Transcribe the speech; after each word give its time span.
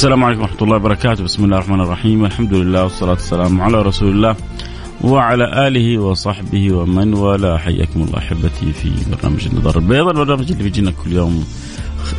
السلام 0.00 0.24
عليكم 0.24 0.40
ورحمة 0.40 0.62
الله 0.62 0.76
وبركاته. 0.76 1.24
بسم 1.24 1.44
الله 1.44 1.56
الرحمن 1.56 1.80
الرحيم. 1.80 2.24
الحمد 2.24 2.54
لله 2.54 2.82
والصلاة 2.82 3.10
والسلام 3.10 3.60
على 3.60 3.82
رسول 3.82 4.08
الله 4.08 4.36
وعلى 5.00 5.68
آله 5.68 5.98
وصحبه 5.98 6.72
ومن 6.72 7.14
والاه. 7.14 7.58
حياكم 7.58 8.02
الله 8.02 8.18
أحبتي 8.18 8.72
في 8.72 8.92
برنامج 9.12 9.46
النظر 9.46 9.78
البيضاء 9.78 10.10
البرنامج 10.10 10.52
اللي 10.52 10.62
بيجينا 10.62 10.90
كل 11.04 11.12
يوم 11.12 11.44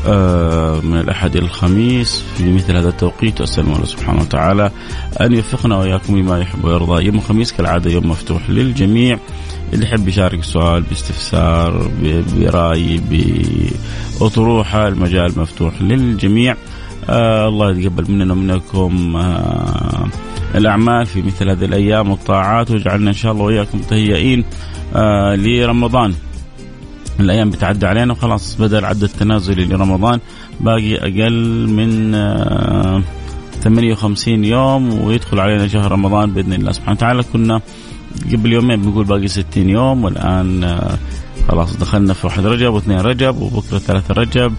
آه، 0.08 0.80
من 0.82 1.00
الأحد 1.00 1.36
إلى 1.36 1.46
الخميس. 1.46 2.24
في 2.38 2.54
مثل 2.54 2.76
هذا 2.76 2.90
التوقيت 2.90 3.42
أسأل 3.42 3.66
الله 3.66 3.86
سبحانه 3.86 4.22
وتعالى 4.22 4.72
أن 5.22 5.34
يوفقنا 5.34 5.78
وإياكم 5.78 6.18
لما 6.18 6.40
يحب 6.40 6.66
ويرضى. 6.66 7.06
يوم 7.06 7.16
الخميس 7.16 7.52
كالعادة 7.52 7.92
يوم 7.92 8.10
مفتوح 8.10 8.50
للجميع. 8.50 9.20
اللي 9.74 9.86
يحب 9.86 10.08
يشارك 10.08 10.44
سؤال 10.44 10.82
باستفسار 10.82 11.92
برأي 12.36 13.02
بأطروحة 14.20 14.88
المجال 14.88 15.40
مفتوح 15.40 15.82
للجميع. 15.82 16.56
آه 17.10 17.48
الله 17.48 17.72
يتقبل 17.72 18.12
مننا 18.12 18.34
ومنكم 18.34 19.16
آه 19.16 20.08
الأعمال 20.56 21.06
في 21.06 21.22
مثل 21.22 21.50
هذه 21.50 21.66
الأيام 21.66 22.12
والطاعات 22.12 22.72
ويجعلنا 22.72 23.10
إن 23.10 23.16
شاء 23.16 23.32
الله 23.32 23.44
وإياكم 23.44 23.78
متهيئين 23.78 24.44
آه 24.96 25.36
لرمضان. 25.36 26.14
الأيام 27.20 27.50
بتعدي 27.50 27.86
علينا 27.86 28.14
وخلاص 28.14 28.56
بدأ 28.56 28.80
العد 28.80 29.04
التنازلي 29.04 29.66
لرمضان 29.66 30.20
باقي 30.60 30.96
أقل 30.96 31.68
من 31.70 32.16
آه 32.16 33.02
58 33.64 34.46
يوم 34.46 35.02
ويدخل 35.02 35.40
علينا 35.40 35.68
شهر 35.68 35.92
رمضان 35.92 36.32
بإذن 36.32 36.54
الله 36.54 36.72
سبحانه 36.72 36.98
وتعالى. 36.98 37.24
كنا 37.34 37.62
قبل 38.34 38.52
يومين 38.54 38.82
بنقول 38.82 39.06
باقي 39.06 39.28
60 39.28 39.70
يوم 39.70 40.04
والآن 40.04 40.64
آه 40.64 40.98
خلاص 41.48 41.78
دخلنا 41.78 42.14
في 42.14 42.28
واحد 42.28 42.46
رجب 42.46 42.74
واثنين 42.74 43.00
رجب 43.00 43.42
وبكرة 43.42 43.78
ثلاثة 43.78 44.14
رجب. 44.14 44.54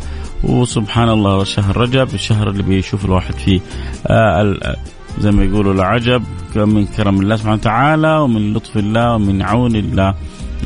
وسبحان 0.45 1.09
الله 1.09 1.45
شهر 1.45 1.77
رجب 1.77 2.15
الشهر 2.15 2.51
اللي 2.51 2.63
بيشوف 2.63 3.05
الواحد 3.05 3.35
فيه 3.35 3.61
آه 4.07 4.77
زي 5.19 5.31
ما 5.31 5.45
يقولوا 5.45 5.75
العجب 5.75 6.23
من 6.57 6.87
كرم 6.87 7.21
الله 7.21 7.37
سبحانه 7.37 7.55
وتعالى 7.55 8.19
ومن 8.19 8.53
لطف 8.55 8.77
الله 8.77 9.15
ومن 9.15 9.43
عون 9.43 9.77
الله. 9.77 10.15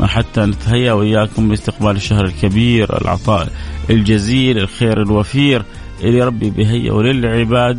حتى 0.02 0.40
نتهيأ 0.40 0.92
وإياكم 0.92 1.50
لاستقبال 1.50 1.96
الشهر 1.96 2.24
الكبير 2.24 3.02
العطاء 3.02 3.48
الجزيل 3.90 4.58
الخير 4.58 5.02
الوفير 5.02 5.62
اللي 6.00 6.22
ربي 6.22 6.50
بيهيئه 6.50 6.94
للعباد 6.94 7.78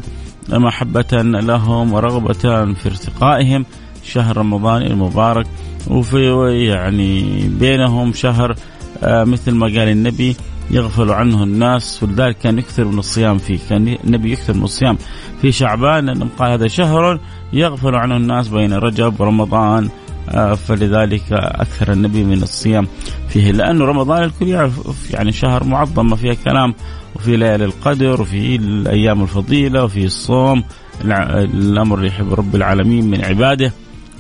محبة 0.50 1.22
لهم 1.22 1.94
ورغبة 1.94 2.34
في 2.74 2.86
ارتقائهم. 2.86 3.66
شهر 4.04 4.38
رمضان 4.38 4.82
المبارك 4.82 5.48
وفي 5.88 6.66
يعني 6.66 7.24
بينهم 7.60 8.14
شهر 8.14 8.56
آه 9.04 9.24
مثل 9.24 9.52
ما 9.52 9.66
قال 9.66 9.78
النبي 9.88 10.36
يغفل 10.72 11.12
عنه 11.12 11.44
الناس 11.44 12.04
ولذلك 12.04 12.38
كان 12.38 12.60
يكثر 12.60 12.86
من 12.86 13.00
الصيام 13.00 13.38
فيه. 13.38 13.60
كان 13.70 13.98
النبي 14.04 14.32
يكثر 14.32 14.54
من 14.54 14.64
الصيام. 14.64 14.98
في 15.42 15.52
شعبان 15.52 16.06
لأنه 16.06 16.28
قال 16.40 16.52
هذا 16.52 16.68
شهر 16.68 17.20
يغفل 17.54 17.96
عنه 17.96 18.18
الناس 18.18 18.48
بين 18.48 18.74
رجب 18.74 19.22
ورمضان. 19.22 19.90
آه 20.30 20.54
فلذلك 20.54 21.24
أكثر 21.32 21.92
النبي 21.92 22.24
من 22.24 22.44
الصيام 22.44 22.88
فيه. 23.30 23.52
لأنه 23.52 23.86
رمضان 23.86 24.24
الكل 24.24 24.48
يعرف 24.48 25.12
يعني 25.12 25.32
شهر 25.32 25.64
معظم 25.64 26.10
ما 26.10 26.16
فيها 26.16 26.34
كلام. 26.34 26.74
وفي 27.16 27.38
ليالي 27.38 27.66
القدر 27.66 28.22
وفي 28.22 28.56
الأيام 28.56 29.24
الفضيلة 29.24 29.84
وفي 29.84 30.06
الصوم. 30.06 30.64
الأمر 31.04 31.98
اللي 31.98 32.08
يحب 32.08 32.34
رب 32.34 32.56
العالمين 32.56 33.10
من 33.10 33.26
عباده. 33.26 33.74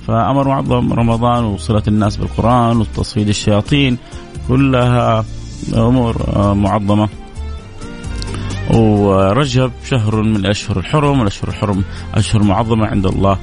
فأمر 0.07 0.47
معظم 0.47 0.93
رمضان 0.93 1.43
وصلة 1.43 1.83
الناس 1.87 2.17
بالقرآن 2.17 2.77
وتصفيد 2.77 3.27
الشياطين. 3.29 3.97
كلها 4.47 5.25
أمور 5.73 6.15
معظمة. 6.53 7.09
ورجب 8.73 9.71
شهر 9.85 10.21
من 10.21 10.35
الاشهر 10.35 10.77
الحرم 10.77 11.21
الأشهر 11.21 11.49
الحرم 11.49 11.83
أشهر 12.15 12.43
معظمة 12.43 12.85
عند 12.85 13.05
الله 13.05 13.37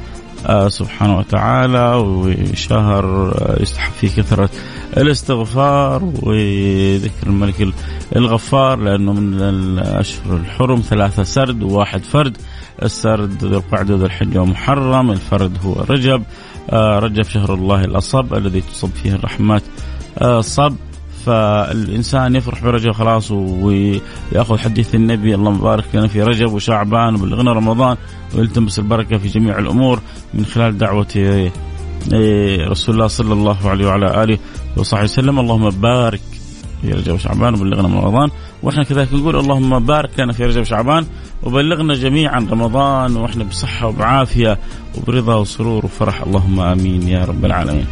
سبحانه 0.69 1.19
وتعالى 1.19 1.95
وشهر 1.95 3.35
يستحب 3.61 3.93
فيه 3.93 4.09
كثرة 4.09 4.51
الاستغفار 4.97 6.05
وذكر 6.05 7.27
الملك 7.27 7.69
الغفار 8.17 8.79
لأنه 8.79 9.13
من 9.13 9.41
الأشهر 9.41 10.37
الحرم 10.37 10.81
ثلاثة 10.81 11.23
سرد 11.23 11.63
وواحد 11.63 12.03
فرد. 12.03 12.37
السرد 12.83 13.45
ذو 13.45 13.59
القعدة 13.59 13.95
ذو 13.95 14.07
الحجة 14.07 14.43
ومحرم 14.43 15.11
الفرد 15.11 15.59
هو 15.65 15.75
رجب. 15.91 16.23
رجب 16.73 17.23
شهر 17.23 17.55
الله 17.55 17.85
الأصب 17.85 18.35
الذي 18.35 18.61
تصب 18.61 18.91
فيه 19.03 19.15
الرحمات. 19.15 19.63
صب. 20.41 20.77
فالإنسان 21.27 22.37
يفرح 22.37 22.65
برجب 22.65 22.93
خلاص 22.93 23.31
ويأخذ 23.31 24.59
حديث 24.59 24.95
النبي 24.95 25.35
اللهم 25.35 25.59
بارك 25.59 25.85
لنا 25.95 26.07
في 26.07 26.23
رجب 26.23 26.53
وشعبان 26.53 27.15
وبلغنا 27.15 27.53
رمضان 27.53 27.97
ويلتمس 28.35 28.79
البركة 28.79 29.19
في 29.19 29.29
جميع 29.29 29.59
الأمور 29.59 30.01
من 30.35 30.45
خلال 30.45 30.79
دعوة 30.79 31.07
رسول 32.71 32.95
الله 32.95 33.07
صلى 33.07 33.33
الله 33.33 33.69
عليه 33.69 33.87
وعلى 33.87 34.25
آله 34.25 34.39
وصحبه 34.77 35.05
وسلم. 35.05 35.41
اللهم 35.41 35.71
بارك 35.71 36.21
في 36.85 36.93
رجب 36.93 37.15
وشعبان 37.15 37.55
وبلغنا 37.55 37.89
من 37.89 37.99
رمضان. 37.99 38.31
وإحنا 38.63 38.85
كذلك 38.85 39.13
نقول 39.13 39.37
اللهم 39.37 39.87
بارك 39.87 40.21
لنا 40.21 40.33
في 40.33 40.45
رجب 40.45 40.61
وشعبان 40.61 41.07
وبلغنا 41.43 41.95
جميعا 41.95 42.47
رمضان 42.51 43.17
وإحنا 43.17 43.45
بصحة 43.45 43.87
وبعافية 43.87 44.59
وبرضا 44.99 45.35
وسرور 45.35 45.85
وفرح. 45.85 46.23
اللهم 46.23 46.61
آمين 46.61 47.09
يا 47.09 47.25
رب 47.25 47.45
العالمين. 47.45 47.87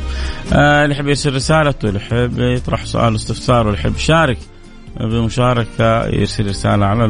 آه 0.53 0.85
اللي 0.85 0.95
يحب 0.95 1.09
يرسل 1.09 1.35
رسالته 1.35 1.89
اللي 1.89 2.01
يحب 2.01 2.39
يطرح 2.39 2.85
سؤال 2.85 3.15
استفسار 3.15 3.67
واللي 3.67 3.81
يحب 3.81 3.97
يشارك 3.97 4.39
بمشاركة 5.01 6.07
يرسل 6.07 6.47
رسالة 6.47 6.87
على 6.87 7.05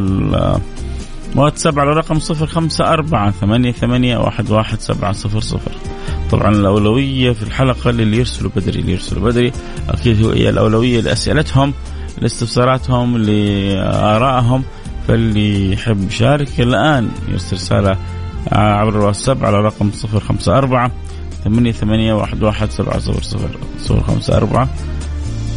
الواتساب 1.35 1.79
على 1.79 1.91
رقم 1.91 2.19
صفر 2.19 2.47
خمسة 2.47 2.85
أربعة 2.85 3.31
ثمانية 3.31 3.73
ثمانية 3.73 4.19
واحد 4.19 4.51
واحد 4.51 4.81
سبعة 4.81 5.13
صفر 5.13 5.41
صفر. 5.41 5.73
طبعا 6.33 6.49
الأولوية 6.49 7.33
في 7.33 7.43
الحلقة 7.43 7.91
للي 7.91 8.17
يرسلوا 8.17 8.51
بدري 8.57 8.81
اللي 8.81 8.93
يرسلوا 8.93 9.23
بدري. 9.23 9.53
أكيد 9.89 10.27
هي 10.27 10.49
الأولوية 10.49 11.01
لأسئلتهم 11.01 11.75
لاستفساراتهم 12.19 13.19
لآرائهم. 13.19 14.65
فاللي 15.09 15.73
يحب 15.73 16.09
يشارك 16.09 16.61
الآن 16.61 17.09
يرسل 17.29 17.57
رسالة 17.57 17.97
عبر 18.53 18.99
الواتساب 19.01 19.45
على 19.45 19.61
رقم 19.61 19.91
صفر 19.91 20.21
خمسة 20.21 20.59
أربعة 20.59 20.91
ثمانية 21.45 21.73
ثمانية 21.73 22.13
واحد 22.15 22.43
واحد 22.43 22.71
سبعة 22.71 22.99
صفر 22.99 23.23
صفر 23.23 23.51
صفر 23.79 24.01
خمسة 24.01 24.37
أربعة 24.37 24.69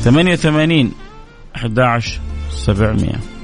ثمانية 0.03 0.33
وثمانين 0.33 0.91
أحد 1.55 1.79
عشر 1.79 2.19
سبعمية. 2.51 3.34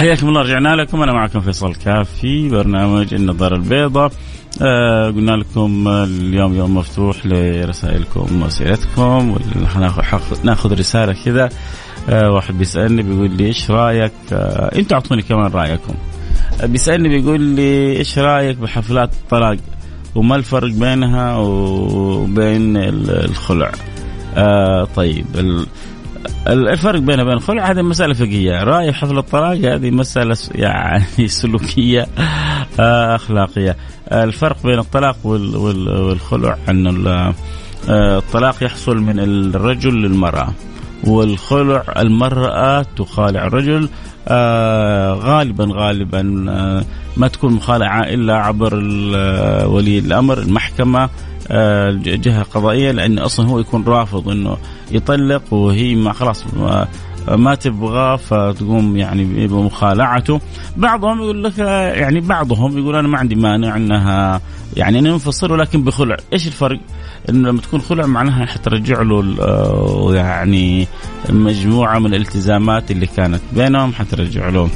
حياكم 0.00 0.28
الله 0.28 0.42
رجعنا 0.42 0.76
لكم. 0.76 1.02
أنا 1.02 1.12
معكم 1.12 1.40
فيصل 1.40 1.74
كاف 1.74 2.10
في 2.20 2.48
برنامج 2.48 3.14
النظارة 3.14 3.56
البيضاء. 3.56 4.12
آه 4.62 5.10
قلنا 5.10 5.32
لكم 5.32 5.88
اليوم 5.88 6.54
يوم 6.54 6.76
مفتوح 6.76 7.26
لرسائلكم 7.26 8.42
وأسئلتكم 8.42 9.38
ناخذ 10.44 10.78
رسالة 10.78 11.12
كذا. 11.24 11.48
آه 12.08 12.30
واحد 12.30 12.58
بيسألني 12.58 13.02
بيقول 13.02 13.30
لي 13.30 13.46
إيش 13.46 13.70
رأيك؟ 13.70 14.12
آه 14.32 14.78
أنتوا 14.78 14.96
أعطوني 14.96 15.22
كمان 15.22 15.50
رأيكم. 15.50 15.94
آه 16.62 16.66
بيسألني 16.66 17.08
بيقول 17.08 17.40
لي 17.40 17.96
إيش 17.96 18.18
رأيك 18.18 18.56
بحفلات 18.56 19.12
الطلاق؟ 19.12 19.56
وما 20.14 20.36
الفرق 20.36 20.70
بينها 20.70 21.36
وبين 21.36 22.76
الخلع؟ 22.76 23.72
آه 24.36 24.88
طيب 24.96 25.26
الفرق 26.48 26.98
بينه 27.00 27.22
وبين 27.22 27.34
الخلع 27.34 27.70
هذه 27.70 27.82
مسألة 27.82 28.14
فقهية. 28.14 28.64
رأي 28.64 28.92
حفل 28.92 29.18
الطلاق 29.18 29.56
هذه 29.56 29.90
مسألة 29.90 30.36
يعني 30.54 31.28
سلوكية 31.40 32.06
آه 32.80 33.14
أخلاقية. 33.14 33.76
الفرق 34.12 34.56
بين 34.64 34.78
الطلاق 34.78 35.26
والخلع 35.26 36.58
أن 36.68 37.06
آه، 37.88 38.18
الطلاق 38.18 38.64
يحصل 38.64 38.96
من 38.96 39.20
الرجل 39.20 39.94
للمرأة 39.94 40.48
والخلع 41.04 41.84
المرأة 41.98 42.82
تخالع 42.96 43.46
الرجل 43.46 43.88
آه 44.28 45.14
غالبا 45.14 45.68
غالبا 45.72 46.44
آه 46.48 46.84
ما 47.16 47.28
تكون 47.28 47.52
مخالعة 47.52 48.00
إلا 48.02 48.36
عبر 48.36 48.74
ولي 49.66 49.98
الأمر 49.98 50.38
المحكمة 50.38 51.08
آه 51.48 51.90
جهة 52.02 52.42
قضائية 52.42 52.90
لأن 52.90 53.18
أصلا 53.18 53.46
هو 53.48 53.58
يكون 53.58 53.84
رافض 53.84 54.28
أنه 54.28 54.56
يطلق 54.90 55.52
وهي 55.52 55.94
ما 55.94 56.12
خلاص 56.12 56.44
ما 57.28 57.54
تبغاه 57.54 58.16
فتقوم 58.16 58.96
يعني 58.96 59.46
بمخالعته. 59.46 60.40
بعضهم 60.76 61.18
يقول 61.18 61.44
لك 61.44 61.58
يعني 61.58 62.20
بعضهم 62.20 62.78
يقول 62.78 62.96
أنا 62.96 63.08
ما 63.08 63.18
عندي 63.18 63.34
مانع 63.34 63.76
إنها 63.76 64.40
يعني 64.76 65.00
ننفصل 65.00 65.52
ولكن 65.52 65.84
بخلع. 65.84 66.16
إيش 66.32 66.46
الفرق؟ 66.46 66.80
انه 67.28 67.48
لما 67.48 67.60
تكون 67.60 67.80
خلع 67.80 68.06
معناها 68.06 68.46
حترجع 68.46 69.02
له 69.02 69.36
آه، 69.40 70.14
يعني 70.14 70.86
مجموعة 71.28 71.98
من 71.98 72.14
الالتزامات 72.14 72.90
اللي 72.90 73.06
كانت 73.06 73.40
بينهم 73.52 73.92
حترجع 73.92 74.48
له 74.48 74.68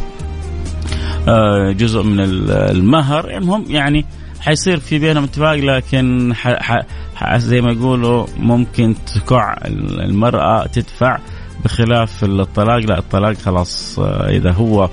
آه، 1.28 1.72
جزء 1.72 2.02
من 2.02 2.20
المهر. 2.50 3.36
المهم 3.36 3.64
يعني 3.68 4.04
حيصير 4.40 4.80
في 4.80 4.98
بينهم 4.98 5.24
اتفاق 5.24 5.54
لكن 5.54 6.32
ح 6.34 6.82
ح 7.14 7.36
زي 7.36 7.60
ما 7.60 7.72
يقولوا 7.72 8.26
ممكن 8.38 8.94
تكع 9.14 9.56
المرأة 9.66 10.66
تدفع. 10.66 11.18
بخلاف 11.64 12.24
الطلاق 12.24 12.78
لا 12.78 12.98
الطلاق 12.98 13.32
خلاص 13.32 13.98
آه، 13.98 14.28
إذا 14.28 14.52
هو 14.52 14.88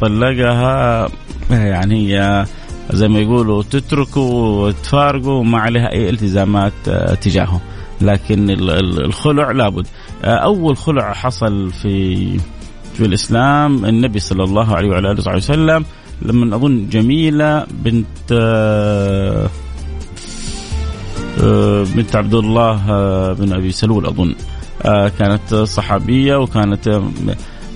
طلقها 0.00 1.08
يعني 1.50 2.14
هي 2.14 2.46
زي 2.92 3.08
ما 3.08 3.18
يقولوا 3.18 3.62
تتركوا 3.62 4.66
وتفارقوا 4.66 5.32
وما 5.32 5.58
عليها 5.58 5.92
أي 5.92 6.10
التزامات 6.10 6.72
آه، 6.88 7.14
تجاهه. 7.14 7.60
لكن 8.00 8.50
الخلع 8.50 9.50
لابد. 9.50 9.86
آه، 10.24 10.36
أول 10.36 10.76
خلع 10.76 11.12
حصل 11.12 11.70
في 11.70 12.38
في 12.94 13.04
الإسلام 13.06 13.84
النبي 13.84 14.18
صلى 14.18 14.44
الله 14.44 14.76
عليه 14.76 14.90
وعلى 14.90 15.10
آله 15.10 15.36
وسلم 15.36 15.84
لما 16.22 16.56
أظن 16.56 16.88
جميلة 16.88 17.66
بنت 17.70 18.32
آه، 18.32 19.48
بنت 21.96 22.16
عبد 22.16 22.34
الله 22.34 22.76
بن 23.32 23.52
أبي 23.52 23.72
سلول 23.72 24.06
أظن. 24.06 24.34
كانت 25.18 25.54
صحابية 25.54 26.36
وكانت 26.36 27.02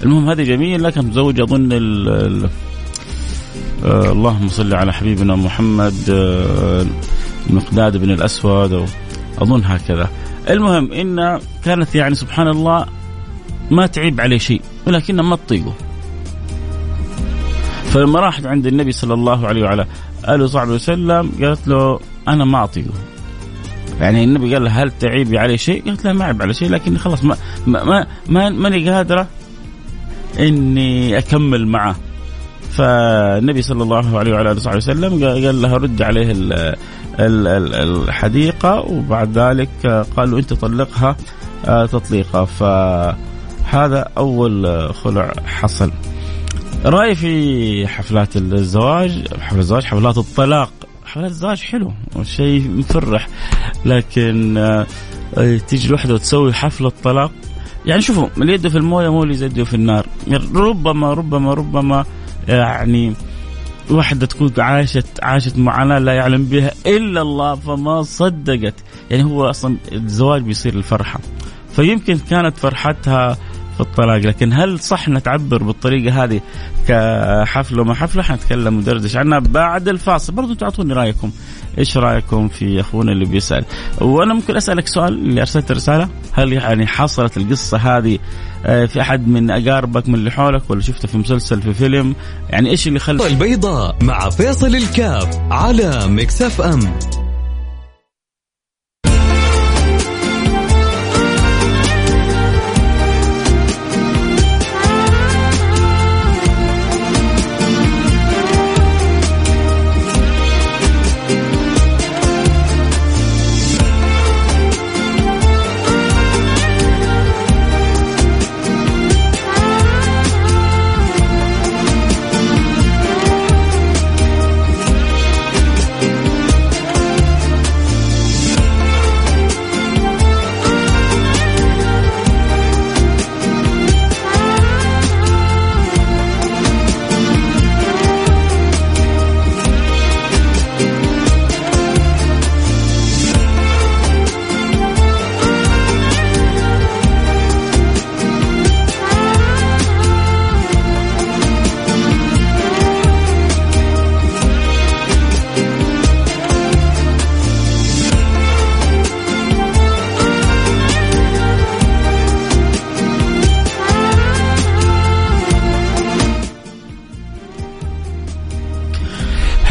المهم 0.02 0.30
هذه 0.30 0.42
جميلة 0.42 0.90
كانت 0.90 1.06
متزوجه 1.06 1.42
أظن 1.42 1.72
آه 3.84 4.12
اللهم 4.12 4.48
صل 4.48 4.74
على 4.74 4.92
حبيبنا 4.92 5.36
محمد 5.36 5.94
آه 6.10 6.86
المقداد 7.50 7.96
بن 7.96 8.10
الأسود 8.10 8.88
أظن 9.38 9.64
هكذا. 9.64 10.08
المهم 10.50 10.92
إن 10.92 11.40
كانت 11.64 11.94
يعني 11.94 12.14
سبحان 12.14 12.48
الله 12.48 12.86
ما 13.70 13.86
تعيب 13.86 14.20
عليه 14.20 14.38
شيء 14.38 14.60
ولكنها 14.86 15.24
ما 15.24 15.36
تطيقه 15.36 15.74
فلما 17.84 18.20
راحت 18.20 18.46
عند 18.46 18.66
النبي 18.66 18.92
صلى 18.92 19.14
الله 19.14 19.46
عليه 19.46 19.62
وعلى 19.62 19.86
آله 20.28 20.44
وصحبه 20.44 20.72
وسلم 20.72 21.32
قالت 21.42 21.68
له 21.68 22.00
أنا 22.28 22.44
ما 22.44 22.64
اطيقه 22.64 22.92
يعني 24.00 24.24
النبي 24.24 24.54
قال 24.54 24.64
لها 24.64 24.82
هل 24.84 24.90
تعيبي 25.00 25.38
عليه 25.38 25.56
شيء؟ 25.56 25.84
قالت 25.84 26.04
له 26.04 26.12
ما 26.12 26.24
عيب 26.24 26.42
على 26.42 26.54
شيء 26.54 26.70
لكن 26.70 26.98
خلاص 26.98 27.24
ما 27.24 27.36
ما 27.66 28.06
ما 28.28 28.50
ماني 28.50 28.90
قادرة 28.90 29.26
إني 30.38 31.18
أكمل 31.18 31.66
معه. 31.66 31.96
فالنبي 32.70 33.62
صلى 33.62 33.82
الله 33.82 34.18
عليه 34.18 34.32
وعلى 34.32 34.50
آله 34.50 34.56
وصحبه 34.56 34.76
وسلم 34.76 35.24
قال 35.24 35.62
لها 35.62 35.76
رد 35.76 36.02
عليه 36.02 36.34
الحديقة 37.18 38.80
وبعد 38.80 39.38
ذلك 39.38 40.06
قال 40.16 40.30
له 40.30 40.38
أنت 40.38 40.52
طلقها 40.52 41.16
آه، 41.66 41.86
تطليقه 41.86 42.44
فهذا 42.44 44.08
أول 44.18 44.88
خلع 44.94 45.32
حصل. 45.46 45.90
رايي 46.84 47.14
في 47.14 47.86
حفلات 47.86 48.36
الزواج 48.36 49.28
حفلات 49.40 49.58
الزواج 49.60 49.84
حفلات 49.84 50.18
الطلاق. 50.18 50.72
حفلات 51.04 51.30
الزواج 51.30 51.62
حلو 51.62 51.92
شيء 52.22 52.70
مفرح. 52.70 53.28
لكن 53.86 54.56
آه، 54.56 54.86
تيجي 55.68 55.88
الوحدة 55.88 56.14
وتسوي 56.14 56.52
حفلة 56.52 56.92
طلاق 57.04 57.30
يعني 57.86 58.02
شوفوا 58.02 58.28
اللي 58.38 58.52
يده 58.52 58.68
في 58.68 58.78
الموية 58.78 59.08
مو 59.08 59.22
اللي 59.22 59.44
يده 59.44 59.64
في 59.64 59.74
النار. 59.74 60.06
ربما 60.54 61.14
ربما 61.14 61.54
ربما 61.54 62.04
يعني 62.48 63.14
واحدة 63.90 64.26
تكون 64.26 64.52
عاشت 64.58 65.06
عاشت 65.22 65.58
معاناة 65.58 65.98
لا 65.98 66.12
يعلم 66.12 66.44
بها 66.44 66.70
إلا 66.86 67.22
الله 67.22 67.54
فما 67.54 68.02
صدقت. 68.02 68.74
يعني 69.10 69.24
هو 69.24 69.50
أصلا 69.50 69.76
الزواج 69.92 70.42
بيصير 70.42 70.74
الفرحة. 70.74 71.20
فيمكن 71.76 72.18
كانت 72.18 72.58
فرحتها 72.58 73.36
في 73.74 73.80
الطلاق. 73.80 74.16
لكن 74.16 74.52
هل 74.52 74.80
صح 74.80 75.08
نتعبر 75.08 75.62
بالطريقة 75.62 76.24
هذه 76.24 76.40
كحفل 76.88 77.80
وما 77.80 77.94
حفلة 77.94 78.22
حنتكلم 78.22 78.76
وندردش 78.76 79.16
عنها 79.16 79.38
بعد 79.38 79.88
الفاصل. 79.88 80.32
برضو 80.32 80.54
تعطوني 80.54 80.92
رأيكم. 80.92 81.30
إيش 81.78 81.96
رأيكم 81.96 82.48
في 82.48 82.80
أخونا 82.80 83.12
اللي 83.12 83.24
بيسأل؟ 83.24 83.64
وأنا 84.00 84.34
ممكن 84.34 84.56
أسألك 84.56 84.86
سؤال 84.86 85.12
اللي 85.12 85.40
أرسلت 85.40 85.72
رسالة. 85.72 86.08
هل 86.32 86.52
يعني 86.52 86.86
حصلت 86.86 87.36
القصة 87.36 87.76
هذه 87.76 88.18
آه، 88.66 88.86
في 88.86 89.00
أحد 89.00 89.28
من 89.28 89.50
أقاربك 89.50 90.08
من 90.08 90.14
اللي 90.14 90.30
حولك 90.30 90.70
ولا 90.70 90.80
شفتها 90.80 91.08
في 91.08 91.18
مسلسل 91.18 91.62
في 91.62 91.74
فيلم؟ 91.74 92.14
يعني 92.50 92.70
إيش 92.70 92.88
اللي 92.88 92.98
خلى 92.98 93.26
البيضاء 93.26 93.96
مع 94.02 94.30
فيصل 94.30 94.76
الكاف 94.76 95.38
على 95.50 96.08
ميكس 96.08 96.42
أف 96.42 96.60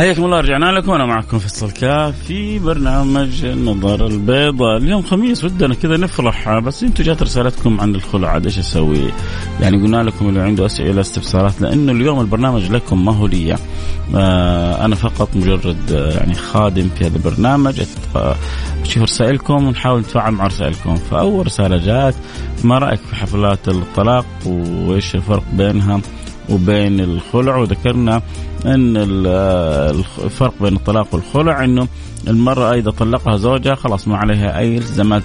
حياكم 0.03 0.25
الله 0.25 0.39
رجعنا 0.39 0.65
لكم 0.65 0.91
وأنا 0.91 1.05
معكم 1.05 1.39
فيصل 1.39 1.71
كاف 1.71 2.15
في 2.27 2.59
برنامج 2.59 3.45
النظر 3.45 4.07
البيضاء 4.07 4.77
اليوم 4.77 5.01
خميس 5.01 5.43
ودنا 5.43 5.73
كذا 5.73 5.97
نفرح 5.97 6.59
بس 6.59 6.83
أنتم 6.83 7.03
جات 7.03 7.23
رسالتكم 7.23 7.81
عن 7.81 7.95
الخلع 7.95 8.29
عاد 8.29 8.45
إيش 8.45 8.59
أسوي؟ 8.59 9.11
يعني 9.61 9.77
قلنا 9.77 10.03
لكم 10.03 10.29
اللي 10.29 10.41
عنده 10.41 10.65
أسئلة 10.65 11.01
استفسارات 11.01 11.61
لأنه 11.61 11.91
اليوم 11.91 12.19
البرنامج 12.19 12.71
لكم 12.71 13.05
ما 13.05 13.15
هو 13.15 13.27
لي 13.27 13.55
آه 14.15 14.85
أنا 14.85 14.95
فقط 14.95 15.29
مجرد 15.35 15.91
آه 15.91 16.11
يعني 16.11 16.33
خادم 16.33 16.89
في 16.89 17.05
هذا 17.05 17.17
البرنامج 17.17 17.81
أشوف 18.81 19.03
رسائلكم 19.03 19.67
ونحاول 19.67 19.99
نتفاعل 19.99 20.31
مع 20.31 20.47
رسائلكم 20.47 20.95
فأول 20.95 21.45
رسالة 21.45 21.77
جات 21.77 22.15
ما 22.63 22.77
رأيك 22.77 22.99
في 22.99 23.15
حفلات 23.15 23.67
الطلاق 23.67 24.25
وإيش 24.45 25.15
الفرق 25.15 25.43
بينها؟ 25.53 26.01
وبين 26.49 26.99
الخلع. 26.99 27.55
وذكرنا 27.55 28.21
أن 28.65 28.97
الفرق 28.97 30.53
بين 30.61 30.75
الطلاق 30.75 31.07
والخلع 31.13 31.63
إنه 31.63 31.87
المرأة 32.27 32.73
إذا 32.73 32.91
طلقها 32.91 33.37
زوجها 33.37 33.75
خلاص 33.75 34.07
ما 34.07 34.17
عليها 34.17 34.59
أي 34.59 34.77
التزامات 34.77 35.23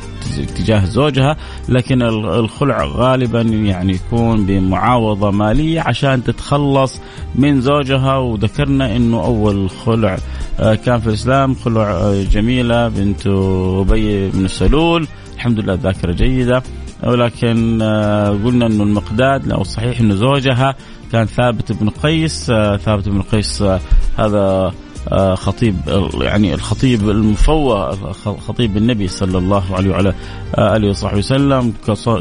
تجاه 0.56 0.84
زوجها 0.84 1.36
لكن 1.68 2.02
الخلع 2.02 2.84
غالبا 2.84 3.40
يعني 3.40 3.92
يكون 3.92 4.46
بمعاوضة 4.46 5.30
مالية 5.30 5.80
عشان 5.80 6.24
تتخلص 6.24 7.00
من 7.34 7.60
زوجها. 7.60 8.16
وذكرنا 8.16 8.96
أنه 8.96 9.24
أول 9.24 9.70
خلع 9.70 10.16
آه، 10.60 10.74
كان 10.74 11.00
في 11.00 11.06
الإسلام 11.06 11.54
خلع 11.54 11.90
آه، 11.90 12.22
جميلة 12.22 12.88
بنت 12.88 13.26
أبي 13.26 14.30
بن 14.30 14.44
السلول 14.44 15.06
الحمد 15.34 15.60
لله 15.60 15.74
ذاكرة 15.74 16.12
جيدة. 16.12 16.62
ولكن 17.02 17.82
آه، 17.82 18.28
قلنا 18.28 18.66
إنه 18.66 18.82
المقداد 18.82 19.46
لو 19.46 19.62
صحيح 19.62 20.00
إنه 20.00 20.14
زوجها 20.14 20.74
كان 21.12 21.26
ثابت 21.26 21.72
بن 21.72 21.90
قيس 21.90 22.50
آه، 22.50 22.76
ثابت 22.76 23.08
بن 23.08 23.22
قيس 23.22 23.62
آه، 23.62 23.80
هذا 24.18 24.72
آه، 25.12 25.34
خطيب 25.34 25.76
يعني 26.20 26.54
الخطيب 26.54 27.10
المفوه 27.10 27.90
خطيب 28.12 28.76
النبي 28.76 29.08
صلى 29.08 29.38
الله 29.38 29.76
عليه 29.76 29.90
وعلى 29.90 30.14
آله 30.58 30.88
وصحبه 30.88 31.18
وسلم. 31.18 31.72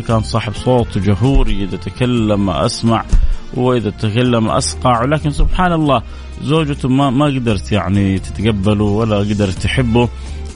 كان 0.07 0.23
صاحب 0.23 0.53
صوت 0.53 0.97
جهوري 0.97 1.63
إذا 1.63 1.77
تكلم 1.77 2.49
أسمع 2.49 3.05
وإذا 3.53 3.89
تكلم 3.89 4.49
أسقع. 4.49 5.01
ولكن 5.01 5.29
سبحان 5.29 5.73
الله 5.73 6.01
زوجته 6.43 6.89
ما 6.89 7.09
ما 7.09 7.25
قدرت 7.25 7.71
يعني 7.71 8.19
تتقبله 8.19 8.83
ولا 8.83 9.17
قدرت 9.17 9.63
تحبه. 9.63 10.09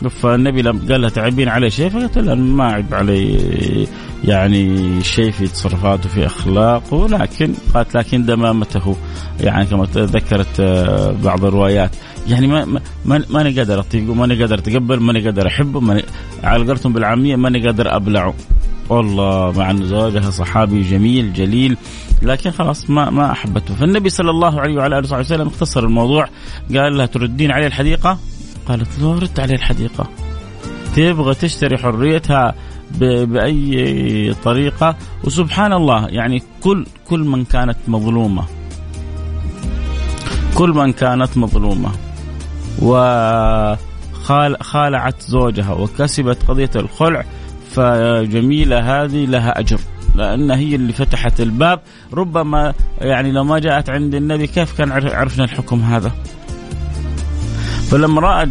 فالنبي 0.10 0.62
لما 0.62 0.80
قال 0.90 1.02
لها 1.02 1.10
تعبين 1.10 1.50
عليه 1.50 1.70
شيء 1.70 1.90
فقالت 1.90 2.18
لها 2.18 2.36
ما 2.36 2.64
عيب 2.64 2.94
علي 2.94 3.88
يعني 4.24 5.04
شيء 5.04 5.32
في 5.32 5.48
تصرفاته 5.48 6.10
في 6.10 6.26
أخلاقه 6.26 6.94
ولكن 6.94 7.54
قالت 7.74 7.98
لكن 7.98 8.26
دمامته 8.26 8.96
يعني 9.40 9.66
كما 9.66 9.88
ذكرت 9.96 10.60
آه، 10.60 11.12
بعض 11.24 11.46
الروايات. 11.46 11.96
يعني 12.28 12.48
ما 12.48 12.82
ما 13.06 13.24
ماني 13.30 13.52
قادر 13.58 13.80
اطيقه 13.80 14.14
ماني 14.14 14.40
قادر 14.42 14.60
أتقبل 14.60 15.00
ماني 15.00 15.20
قادر 15.26 15.48
أحبه 15.48 15.80
ماني 15.80 16.04
على 16.44 16.66
قولتهم 16.68 16.94
بالعامية 16.94 17.36
ماني 17.36 17.66
قادر 17.66 17.96
أبلعه. 17.96 18.34
والله 18.90 19.54
مع 19.58 19.72
أن 19.72 19.86
زوجها 19.86 20.30
صحابي 20.30 20.82
جميل 20.82 21.34
جليل 21.34 21.78
لكن 22.22 22.52
خلاص 22.52 22.90
ما 22.90 23.10
ما 23.10 23.32
أحبته. 23.32 23.76
فالنبي 23.76 24.10
صلى 24.10 24.30
الله 24.30 24.62
عليه 24.62 24.76
وعلى 24.76 25.00
آله 25.00 25.06
وصحبه 25.06 25.22
وسلم 25.22 25.48
اختصر 25.48 25.84
الموضوع 25.84 26.30
قال 26.76 26.98
لها 26.98 27.06
تردين 27.06 27.52
عليه 27.52 27.68
الحديقة؟ 27.68 28.18
قالت 28.68 29.00
له 29.00 29.20
رد 29.20 29.40
عليه 29.40 29.56
الحديقة. 29.56 30.10
تبغى 30.96 31.34
تشتري 31.34 31.78
حريتها 31.78 32.56
بأي 32.92 34.34
طريقة؟ 34.44 34.96
وسبحان 35.24 35.74
الله 35.74 36.08
يعني 36.08 36.44
كل 36.62 36.86
كل 37.10 37.20
من 37.20 37.46
كانت 37.46 37.78
مظلومة. 37.88 38.44
كل 40.56 40.70
من 40.70 40.94
كانت 40.94 41.38
مظلومة. 41.38 41.92
وخالعت 44.22 45.22
زوجها 45.22 45.74
وكسبت 45.74 46.44
قضية 46.48 46.70
الخلع 46.76 47.26
فجميلة 47.72 49.04
هذه 49.04 49.26
لها 49.26 49.60
أجر. 49.60 49.80
لأن 50.16 50.52
هي 50.52 50.76
اللي 50.76 50.94
فتحت 50.94 51.42
الباب. 51.42 51.80
ربما 52.14 52.74
يعني 53.02 53.32
لو 53.32 53.44
ما 53.44 53.60
جاءت 53.60 53.90
عند 53.90 54.16
النبي 54.16 54.48
كيف 54.48 54.78
كان 54.78 54.92
عرفنا 54.92 55.44
الحكم 55.44 55.82
هذا؟ 55.82 56.12
فلما 57.92 58.22
رأت 58.22 58.50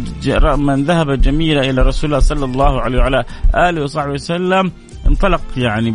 من 0.59 0.83
ذهب 0.83 1.21
جميلة 1.21 1.69
إلى 1.69 1.81
رسول 1.81 2.09
الله 2.09 2.19
صلى 2.19 2.45
الله 2.45 2.81
عليه 2.81 2.97
وعلى 2.97 3.25
آله 3.55 3.83
وصحبه 3.83 4.11
وسلم 4.11 4.71
انطلق 5.07 5.41
يعني 5.57 5.91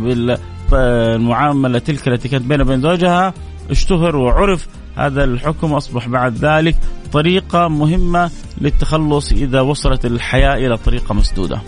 بالمعاملة 0.71 1.79
تلك 1.79 2.07
التي 2.07 2.29
كانت 2.29 2.43
بينه 2.43 2.63
وبين 2.63 2.81
زوجها 2.81 3.33
اشتهر 3.71 4.15
وعرف 4.15 4.67
هذا 4.95 5.23
الحكم 5.23 5.73
أصبح 5.73 6.07
بعد 6.07 6.37
ذلك 6.37 6.75
طريقة 7.13 7.67
مهمة 7.67 8.31
للتخلص 8.61 9.31
إذا 9.31 9.61
وصلت 9.61 10.05
الحياة 10.05 10.55
إلى 10.55 10.77
طريقة 10.77 11.13
مسدودة. 11.13 11.61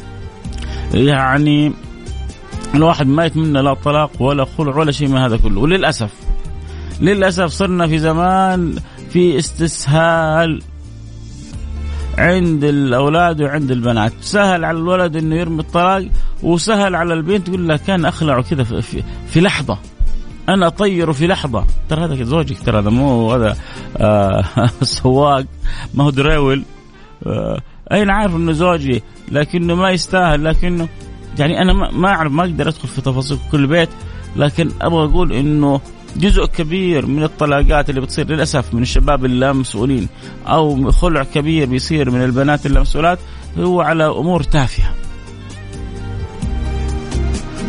يعني 0.94 1.74
الواحد 2.76 3.08
ما 3.08 3.26
يتمنى 3.26 3.62
لا 3.62 3.74
طلاق 3.74 4.22
ولا 4.22 4.46
خلع 4.46 4.76
ولا 4.76 4.92
شيء 4.92 5.08
من 5.08 5.18
هذا 5.18 5.38
كله. 5.38 5.62
وللأسف 5.62 6.14
للأسف 7.02 7.46
صرنا 7.46 7.88
في 7.88 7.98
زمان 7.98 8.76
في 9.10 9.38
استسهال 9.38 10.62
عند 12.20 12.64
الأولاد 12.64 13.42
وعند 13.42 13.72
البنات. 13.72 14.14
سهل 14.22 14.66
على 14.66 14.78
الولد 14.78 15.16
إنه 15.16 15.36
يرمي 15.36 15.60
الطلاق 15.60 16.06
وسهل 16.44 16.96
على 16.96 17.14
البنت 17.14 17.48
تقول 17.48 17.68
لها 17.68 17.78
كان 17.78 18.06
أخلعه 18.06 18.42
كذا 18.42 18.64
في, 18.64 18.82
في, 18.82 19.04
في 19.28 19.42
لحظة. 19.42 19.78
أنا 20.50 20.68
اطيره 20.68 21.12
في 21.12 21.28
لحظة. 21.28 21.66
ترى 21.90 22.06
هذا 22.06 22.24
زوجك 22.24 22.60
ترى 22.60 22.80
هذا 22.80 22.90
مو 22.90 23.32
هذا 23.32 23.58
آه 23.98 24.44
سواق 24.82 25.46
ما 25.94 26.04
هو 26.04 26.10
دريول. 26.10 26.64
آه 27.28 27.62
أنا 27.92 28.14
عارف 28.14 28.36
إنه 28.36 28.52
زوجي 28.52 29.04
لكنه 29.32 29.76
ما 29.76 29.90
يستاهل 29.90 30.46
لكنه 30.46 30.88
يعني 31.40 31.62
أنا 31.62 31.74
ما 31.74 32.10
أعرف 32.10 32.32
ما 32.32 32.44
أقدر 32.44 32.68
أدخل 32.68 32.88
في 32.88 33.02
تفاصيل 33.02 33.38
كل 33.52 33.68
بيت 33.68 33.90
لكن 34.36 34.70
أبغى 34.82 35.06
أقول 35.06 35.34
إنه 35.34 35.82
جزء 36.16 36.46
كبير 36.46 37.06
من 37.06 37.24
الطلاقات 37.24 37.90
اللي 37.90 38.02
بتصير 38.02 38.28
للأسف 38.28 38.74
من 38.74 38.82
الشباب 38.82 39.26
اللا 39.26 39.54
مسؤولين 39.54 40.08
أو 40.48 40.92
خلع 40.92 41.24
كبير 41.24 41.68
بيصير 41.68 42.12
من 42.12 42.24
البنات 42.24 42.66
اللا 42.66 42.82
مسؤولات 42.82 43.20
هو 43.58 43.82
على 43.82 44.06
أمور 44.06 44.44
تافهة. 44.44 44.94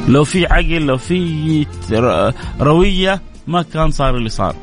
لو 0.08 0.24
في 0.24 0.46
عقل 0.46 0.86
لو 0.86 0.96
في 0.96 1.66
روية 2.60 3.22
ما 3.46 3.62
كان 3.62 3.90
صار 3.90 4.16
اللي 4.16 4.28
صار. 4.28 4.54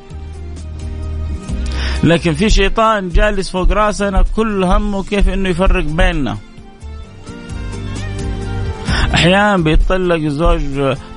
لكن 2.04 2.34
في 2.34 2.50
شيطان 2.50 3.10
جالس 3.10 3.50
فوق 3.50 3.72
راسنا 3.72 4.24
كل 4.36 4.64
همه 4.64 5.04
كيف 5.04 5.30
إنه 5.30 5.50
يفرق 5.50 5.84
بيننا. 5.84 6.38
أحيانا 9.14 9.58
بيطلق 9.58 10.16
الزوج 10.16 10.62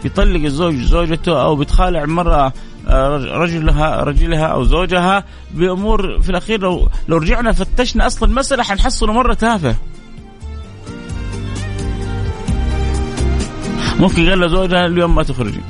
بيطلق 0.02 0.44
الزوج 0.44 0.74
زوجته 0.74 1.42
أو 1.42 1.56
بتخالع 1.56 2.04
مره 2.04 2.52
آه، 2.88 3.16
رجلها 3.16 4.02
رجلها 4.02 4.46
أو 4.46 4.64
زوجها 4.64 5.24
بأمور 5.54 6.20
في 6.22 6.30
الأخير 6.30 6.60
لو 6.60 6.88
لو 7.08 7.16
رجعنا 7.16 7.52
فتشنا 7.52 8.06
اصل 8.06 8.26
المساله 8.26 8.62
حنحصله 8.62 9.12
مرة 9.12 9.34
تافه. 9.34 9.74
ممكن 13.98 14.28
قال 14.28 14.40
لزوجها 14.40 14.86
اليوم 14.86 15.14
ما 15.14 15.22
تخرجي. 15.22 15.60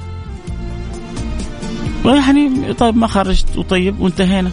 يعني 2.05 2.75
طيب 2.75 2.97
ما 2.97 3.07
خرجت 3.07 3.57
وطيب 3.57 4.01
وانتهينا. 4.01 4.51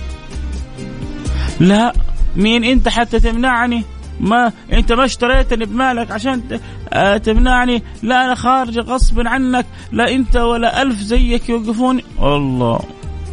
لا 1.60 1.94
مين 2.36 2.64
أنت 2.64 2.90
حتى 2.90 3.20
تمنعني؟ 3.20 3.84
ما 4.20 4.52
انت 4.74 4.92
ما 4.94 5.06
اشتريتني 5.06 5.66
بمالك 5.66 6.12
عشان 6.12 6.60
آه، 6.94 7.18
تمنعني. 7.18 7.84
لا 8.04 8.26
أنا 8.26 8.36
خارج 8.36 8.80
غصب 8.80 9.28
عنك. 9.28 9.66
لا 9.92 10.12
انت 10.12 10.36
ولا 10.36 10.82
ألف 10.82 11.00
زيك 11.00 11.50
يوقفوني. 11.50 12.04
الله 12.20 12.80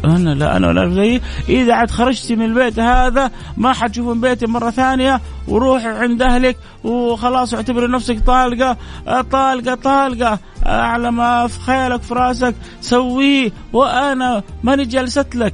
أنا 0.05 0.29
لا 0.29 0.57
أنا 0.57 0.67
ولا 0.67 0.83
ألف 0.83 0.93
زيي. 0.93 1.21
إذا 1.49 1.73
عاد 1.73 1.91
خرجتي 1.91 2.35
من 2.35 2.45
البيت 2.45 2.79
هذا 2.79 3.31
ما 3.57 3.73
حتشوفون 3.73 4.21
بيتي 4.21 4.45
مرة 4.45 4.69
ثانية. 4.69 5.21
وروحي 5.47 5.87
عند 5.87 6.21
أهلك. 6.21 6.57
وخلاص 6.83 7.53
اعتبري 7.53 7.87
نفسك 7.87 8.19
طالقة. 8.19 8.77
آه، 9.07 9.21
طالقة 9.21 9.75
طالقة. 9.75 10.39
أعلى 10.65 11.11
ما 11.11 11.47
في 11.47 11.59
خيالك 11.59 12.01
في 12.01 12.13
راسك. 12.13 12.55
سويه 12.81 13.51
وأنا 13.73 14.43
ماني 14.63 14.85
جالست 14.85 15.35
لك. 15.35 15.53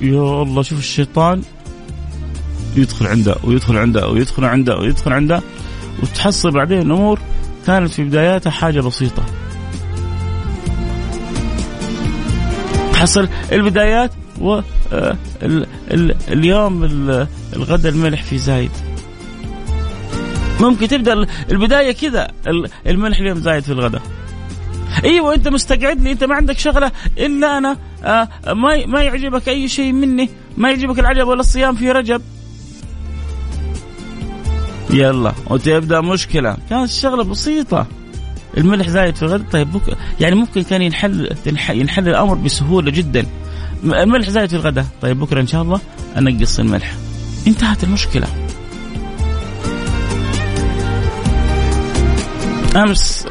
يا 0.00 0.42
الله 0.42 0.62
شوف 0.62 0.78
الشيطان. 0.78 1.42
يدخل 2.76 3.06
عنده 3.06 3.36
ويدخل 3.44 3.76
عنده 3.76 4.08
ويدخل 4.08 4.44
عنده 4.44 4.76
ويدخل 4.76 5.12
عنده 5.12 5.42
وتحصل 6.02 6.50
بعدين 6.50 6.78
الأمور 6.78 7.18
كانت 7.66 7.92
في 7.92 8.04
بداياتها 8.04 8.50
حاجة 8.50 8.80
بسيطة. 8.80 9.22
تحصل 12.92 13.28
البدايات 13.52 14.10
و 14.40 14.60
آه، 14.92 15.16
اليوم 16.28 16.84
الغداء 17.56 17.92
الملح 17.92 18.22
في 18.22 18.38
زايد. 18.38 18.70
ممكن 20.60 20.88
تبدأ 20.88 21.26
البداية 21.50 21.92
كذا 21.92 22.28
الملح 22.86 23.18
اليوم 23.18 23.40
زايد 23.40 23.62
في 23.62 23.72
الغداء. 23.72 24.02
إيوه 25.04 25.34
أنت 25.34 25.48
مستقعد 25.48 26.02
لي 26.02 26.12
أنت 26.12 26.24
ما 26.24 26.34
عندك 26.34 26.58
شغلة 26.58 26.92
إلا 27.18 27.58
أنا 27.58 27.76
آه 28.04 28.28
ما 28.46 28.86
ما 28.86 29.02
يعجبك 29.02 29.48
أي 29.48 29.68
شيء 29.68 29.92
مني 29.92 30.30
ما 30.56 30.70
يعجبك 30.70 30.98
العجب 30.98 31.26
ولا 31.26 31.40
الصيام 31.40 31.74
في 31.76 31.92
رجب 31.92 32.22
يلا 34.96 35.32
وتبدأ 35.50 36.00
مشكلة. 36.00 36.56
كانت 36.70 36.90
الشغله 36.90 37.24
بسيطة. 37.24 37.86
الملح 38.56 38.88
زايد 38.88 39.16
في 39.16 39.22
الغداء 39.22 39.50
طيب 39.50 39.72
بك... 39.72 39.96
يعني 40.20 40.34
ممكن 40.34 40.62
كان 40.62 40.82
ينحل 40.82 41.36
ينحل 41.70 42.08
الأمر 42.08 42.34
بسهولة 42.34 42.90
جدا. 42.90 43.26
الملح 43.84 44.30
زايد 44.30 44.48
في 44.48 44.56
الغداء. 44.56 44.86
طيب 45.02 45.20
بكرة 45.20 45.40
إن 45.40 45.46
شاء 45.46 45.62
الله 45.62 45.80
أنقص 46.18 46.58
الملح. 46.58 46.94
انتهت 47.46 47.84
المشكلة. 47.84 48.26
أمس 52.76 53.26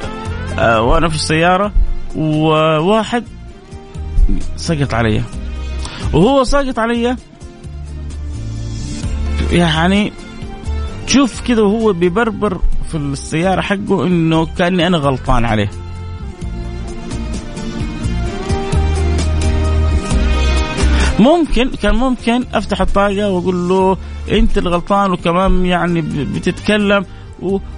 آه 0.59 0.81
وأنا 0.81 1.09
في 1.09 1.15
السيارة 1.15 1.71
وواحد 2.15 3.23
سقط 4.55 4.93
علي. 4.93 5.21
وهو 6.13 6.43
ساقط 6.43 6.79
علي 6.79 7.15
يعني 9.51 10.13
تشوف 11.07 11.41
كذا 11.41 11.61
وهو 11.61 11.93
بيبربر 11.93 12.61
في 12.91 12.97
السيارة 12.97 13.61
حقه 13.61 14.07
إنه 14.07 14.45
كأني 14.45 14.87
أنا 14.87 14.97
غلطان 14.97 15.45
عليه. 15.45 15.69
ممكن 21.19 21.69
كان 21.69 21.95
ممكن 21.95 22.43
أفتح 22.53 22.81
الطاقة 22.81 23.29
وأقول 23.29 23.69
له 23.69 23.97
أنت 24.31 24.57
الغلطان 24.57 25.11
وكمان 25.11 25.65
يعني 25.65 26.01
بتتكلم 26.01 27.05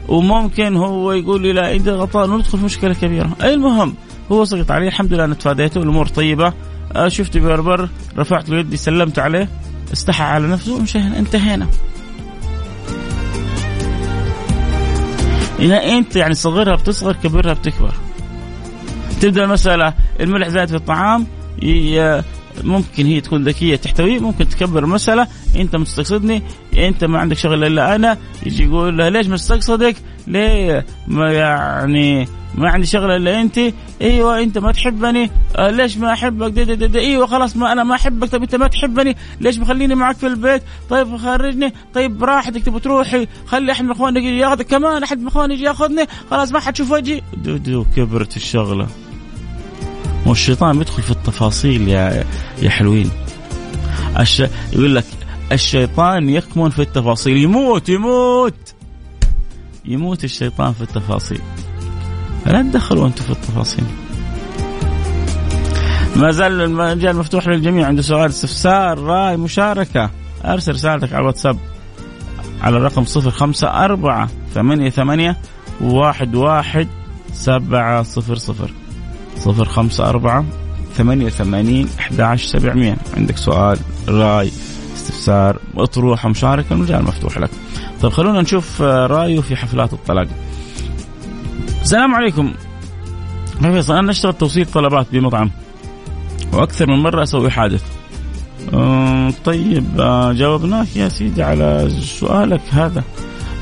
وممكن 0.07 0.75
هو 0.75 1.11
يقول 1.11 1.41
لي 1.41 1.53
لا 1.53 1.75
أنت 1.75 1.87
غلطان 1.87 2.29
وندخل 2.29 2.57
في 2.57 2.65
مشكلة 2.65 2.93
كبيرة. 2.93 3.29
المهم 3.43 3.93
هو 4.31 4.45
سقط 4.45 4.71
عليه. 4.71 4.87
الحمد 4.87 5.13
لله 5.13 5.25
أنا 5.25 5.35
تفاديته. 5.35 5.83
الأمور 5.83 6.07
طيبة. 6.07 6.53
آه، 6.95 7.07
شفته 7.07 7.39
بيربر 7.39 7.89
رفعت 8.17 8.49
له 8.49 8.57
يدي 8.57 8.77
سلمت 8.77 9.19
عليه. 9.19 9.49
استحى 9.93 10.23
على 10.23 10.47
نفسه 10.47 10.75
ومشينا. 10.75 11.19
انتهينا. 11.19 11.67
إذا 15.59 15.77
أنت 15.77 16.15
يعني 16.15 16.33
صغرها 16.33 16.75
بتصغر 16.75 17.13
كبرها 17.13 17.53
بتكبر. 17.53 17.93
تبدأ 19.21 19.43
المسألة 19.43 19.93
الملح 20.19 20.47
زايد 20.47 20.69
في 20.69 20.75
الطعام 20.75 21.27
ممكن 22.63 23.05
هي 23.05 23.21
تكون 23.21 23.43
ذكية 23.43 23.75
تحتويه 23.75 24.19
ممكن 24.19 24.49
تكبر 24.49 24.83
المساله 24.83 25.27
أنت 25.55 25.75
مستقصدني 25.75 26.43
أنت 26.77 27.03
ما 27.03 27.19
عندك 27.19 27.37
شغل 27.37 27.63
إلا 27.63 27.95
أنا 27.95 28.17
يجي 28.45 28.63
يقول 28.63 28.97
لها 28.97 29.09
ليش 29.09 29.27
مستقصدك؟ 29.27 29.95
ليه 30.27 30.85
ما 31.07 31.33
يعني 31.33 32.27
ما 32.55 32.69
عندي 32.69 32.87
شغله 32.87 33.15
إلا 33.15 33.41
أنت؟ 33.41 33.59
أيوه 34.01 34.39
أنت 34.39 34.57
ما 34.57 34.71
تحبني. 34.71 35.31
آه 35.55 35.69
ليش 35.69 35.97
ما 35.97 36.13
أحبك؟ 36.13 36.51
دي 36.51 36.65
دي 36.65 36.75
دي 36.75 36.87
دي 36.87 36.99
أيوه 36.99 37.25
خلاص 37.27 37.57
ما 37.57 37.71
أنا 37.71 37.83
ما 37.83 37.95
أحبك. 37.95 38.31
طيب 38.31 38.41
أنت 38.41 38.55
ما 38.55 38.67
تحبني 38.67 39.15
ليش 39.41 39.59
مخليني 39.59 39.95
معك 39.95 40.15
في 40.15 40.27
البيت؟ 40.27 40.63
طيب 40.89 41.17
خرجني. 41.17 41.73
طيب 41.93 42.17
براحتك 42.17 42.63
تبغى 42.63 42.79
تروحي 42.79 43.27
خلي 43.45 43.71
أحد 43.71 43.83
من 43.83 43.91
إخوانك 43.91 44.23
يجي 44.23 44.37
ياخذك. 44.37 44.65
كمان 44.65 45.03
أحد 45.03 45.21
من 45.21 45.27
اخواني 45.27 45.53
يجي 45.53 45.63
ياخذني. 45.63 46.07
خلاص 46.31 46.51
ما 46.51 46.59
حتشوف 46.59 46.91
وجهي. 46.91 47.21
دو 47.33 47.57
دو 47.57 47.85
كبرت 47.95 48.37
الشغلة. 48.37 48.87
والشيطان 50.25 50.77
بيدخل 50.77 51.03
في 51.03 51.11
التفاصيل 51.11 51.87
يا 51.87 52.23
يا 52.61 52.69
حلوين. 52.69 53.11
الش... 54.19 54.43
يقول 54.73 54.95
لك 54.95 55.05
الشيطان 55.51 56.29
يكمن 56.29 56.69
في 56.69 56.81
التفاصيل. 56.81 57.37
يموت 57.37 57.89
يموت! 57.89 58.73
يموت 59.85 60.23
الشيطان 60.23 60.73
في 60.73 60.81
التفاصيل. 60.81 61.41
لا 62.45 62.61
تدخلوا 62.61 63.07
أنتم 63.07 63.23
في 63.23 63.31
التفاصيل. 63.31 63.85
ما 66.15 66.31
زال 66.31 66.61
المجال 66.61 67.15
مفتوح 67.15 67.47
للجميع. 67.47 67.87
عنده 67.87 68.01
سؤال. 68.01 68.29
استفسار 68.29 68.99
رأي 68.99 69.37
مشاركة. 69.37 70.09
أرسل 70.45 70.71
رسالتك 70.71 71.13
على 71.13 71.21
الواتساب 71.21 71.57
على 72.61 72.77
الرقم 72.77 73.05
صفر 73.05 73.31
خمسة 73.31 73.67
أربعة 73.67 74.29
ثمانية 74.53 74.89
ثمانية 74.89 75.37
واحد 75.81 76.35
واحد 76.35 76.87
سبعة 77.33 78.03
صفر 78.03 78.35
صفر. 78.35 78.71
صفر 79.39 79.65
خمسة 79.65 80.09
أربعة 80.09 80.45
ثمانية 80.95 81.29
ثمانين 81.29 81.87
أحد 81.99 82.21
عشر 82.21 82.47
سبعمية. 82.47 82.97
عندك 83.17 83.37
سؤال 83.37 83.79
رأي 84.07 84.51
استفسار 84.95 85.59
اطروحة 85.77 86.29
مشاركة 86.29 86.73
المجال 86.73 87.03
مفتوح 87.03 87.37
لك. 87.37 87.49
طيب 88.01 88.11
خلونا 88.11 88.41
نشوف 88.41 88.81
رأيه 88.81 89.39
في 89.39 89.55
حفلات 89.55 89.93
الطلاق. 89.93 90.27
السلام 91.81 92.15
عليكم. 92.15 92.53
فيصل 93.61 93.95
أنا 93.95 94.11
أشتغل 94.11 94.33
توصيل 94.33 94.65
طلبات 94.65 95.07
بمطعم. 95.11 95.51
وأكثر 96.53 96.87
من 96.87 97.03
مرة 97.03 97.23
أسوي 97.23 97.49
حادث. 97.49 97.83
طيب 99.45 99.85
أه 99.99 100.33
جاوبناك 100.33 100.95
يا 100.95 101.09
سيدي 101.09 101.43
على 101.43 101.89
سؤالك 102.01 102.61
هذا. 102.69 103.03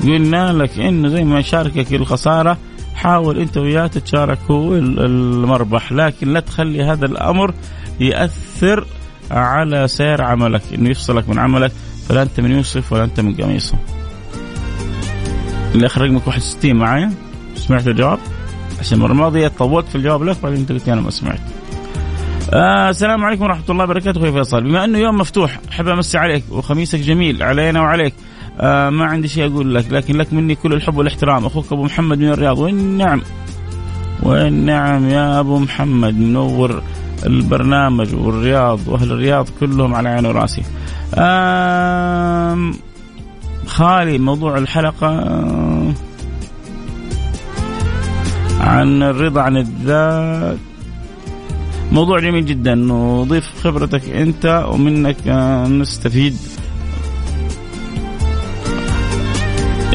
قلنا 0.03 0.53
لك 0.53 0.79
انه 0.79 1.09
زي 1.09 1.23
ما 1.23 1.39
يشاركك 1.39 1.93
الخسارة 1.93 2.57
حاول 3.05 3.39
انت 3.39 3.57
وياه 3.57 3.87
تتشاركوا 3.87 4.77
المربح 4.77 5.91
لكن 5.91 6.33
لا 6.33 6.39
تخلي 6.39 6.83
هذا 6.83 7.05
الأمر 7.05 7.53
يأثر 7.99 8.85
على 9.31 9.87
سير 9.87 10.21
عملك 10.21 10.61
إنه 10.73 10.89
يفصلك 10.89 11.29
من 11.29 11.39
عملك 11.39 11.71
فلا 12.09 12.21
أنت 12.21 12.39
من 12.39 12.51
يوسف 12.51 12.93
ولا 12.93 13.03
أنت 13.03 13.19
من 13.19 13.35
قميصه. 13.35 13.77
اللي 15.75 15.85
اخر 15.85 16.01
رقمك 16.01 16.27
61 16.27 16.75
معايا 16.75 17.11
سمعت 17.55 17.87
الجواب؟ 17.87 18.19
عشان 18.79 18.97
المره 18.97 19.11
الماضيه 19.11 19.47
طولت 19.47 19.87
في 19.87 19.95
الجواب 19.95 20.23
لك 20.23 20.37
بعدين 20.43 20.59
انت 20.59 20.71
قلت 20.71 20.89
أنا 20.89 21.01
ما 21.01 21.09
سمعت. 21.09 21.39
آه 22.53 22.89
السلام 22.89 23.25
عليكم 23.25 23.43
ورحمة 23.43 23.65
الله 23.69 23.83
وبركاته 23.83 24.17
أخوي 24.17 24.31
فيصل. 24.31 24.63
بما 24.63 24.85
إنه 24.85 24.97
يوم 24.97 25.17
مفتوح 25.17 25.59
أحب 25.69 25.87
أمسي 25.87 26.17
عليك 26.17 26.43
وخميسك 26.51 26.99
جميل 26.99 27.43
علينا 27.43 27.81
وعليك. 27.81 28.13
آه 28.59 28.89
ما 28.89 29.05
عندي 29.05 29.27
شيء 29.27 29.51
أقول 29.51 29.75
لك 29.75 29.91
لكن 29.91 30.17
لك 30.17 30.33
مني 30.33 30.55
كل 30.55 30.73
الحب 30.73 30.97
والإحترام. 30.97 31.45
أخوك 31.45 31.73
أبو 31.73 31.83
محمد 31.83 32.19
من 32.19 32.29
الرياض. 32.29 32.59
والنعم 32.59 33.21
والنعم 34.23 35.09
يا 35.09 35.39
أبو 35.39 35.59
محمد. 35.59 36.13
منور 36.13 36.81
البرنامج 37.25 38.15
والرياض 38.15 38.87
وأهل 38.87 39.11
الرياض 39.11 39.49
كلهم 39.59 39.93
على 39.95 40.09
عيني 40.09 40.27
وراسي. 40.27 40.63
آه 41.15 42.71
خالي 43.65 44.17
موضوع 44.17 44.57
الحلقة 44.57 45.07
عن 48.59 49.03
الرضا 49.03 49.41
عن 49.41 49.57
الذات. 49.57 50.57
موضوع 51.91 52.19
جميل 52.19 52.45
جدا. 52.45 52.75
نضيف 52.75 53.43
خبرتك 53.63 54.09
أنت 54.09 54.65
ومنك 54.71 55.27
نستفيد. 55.69 56.37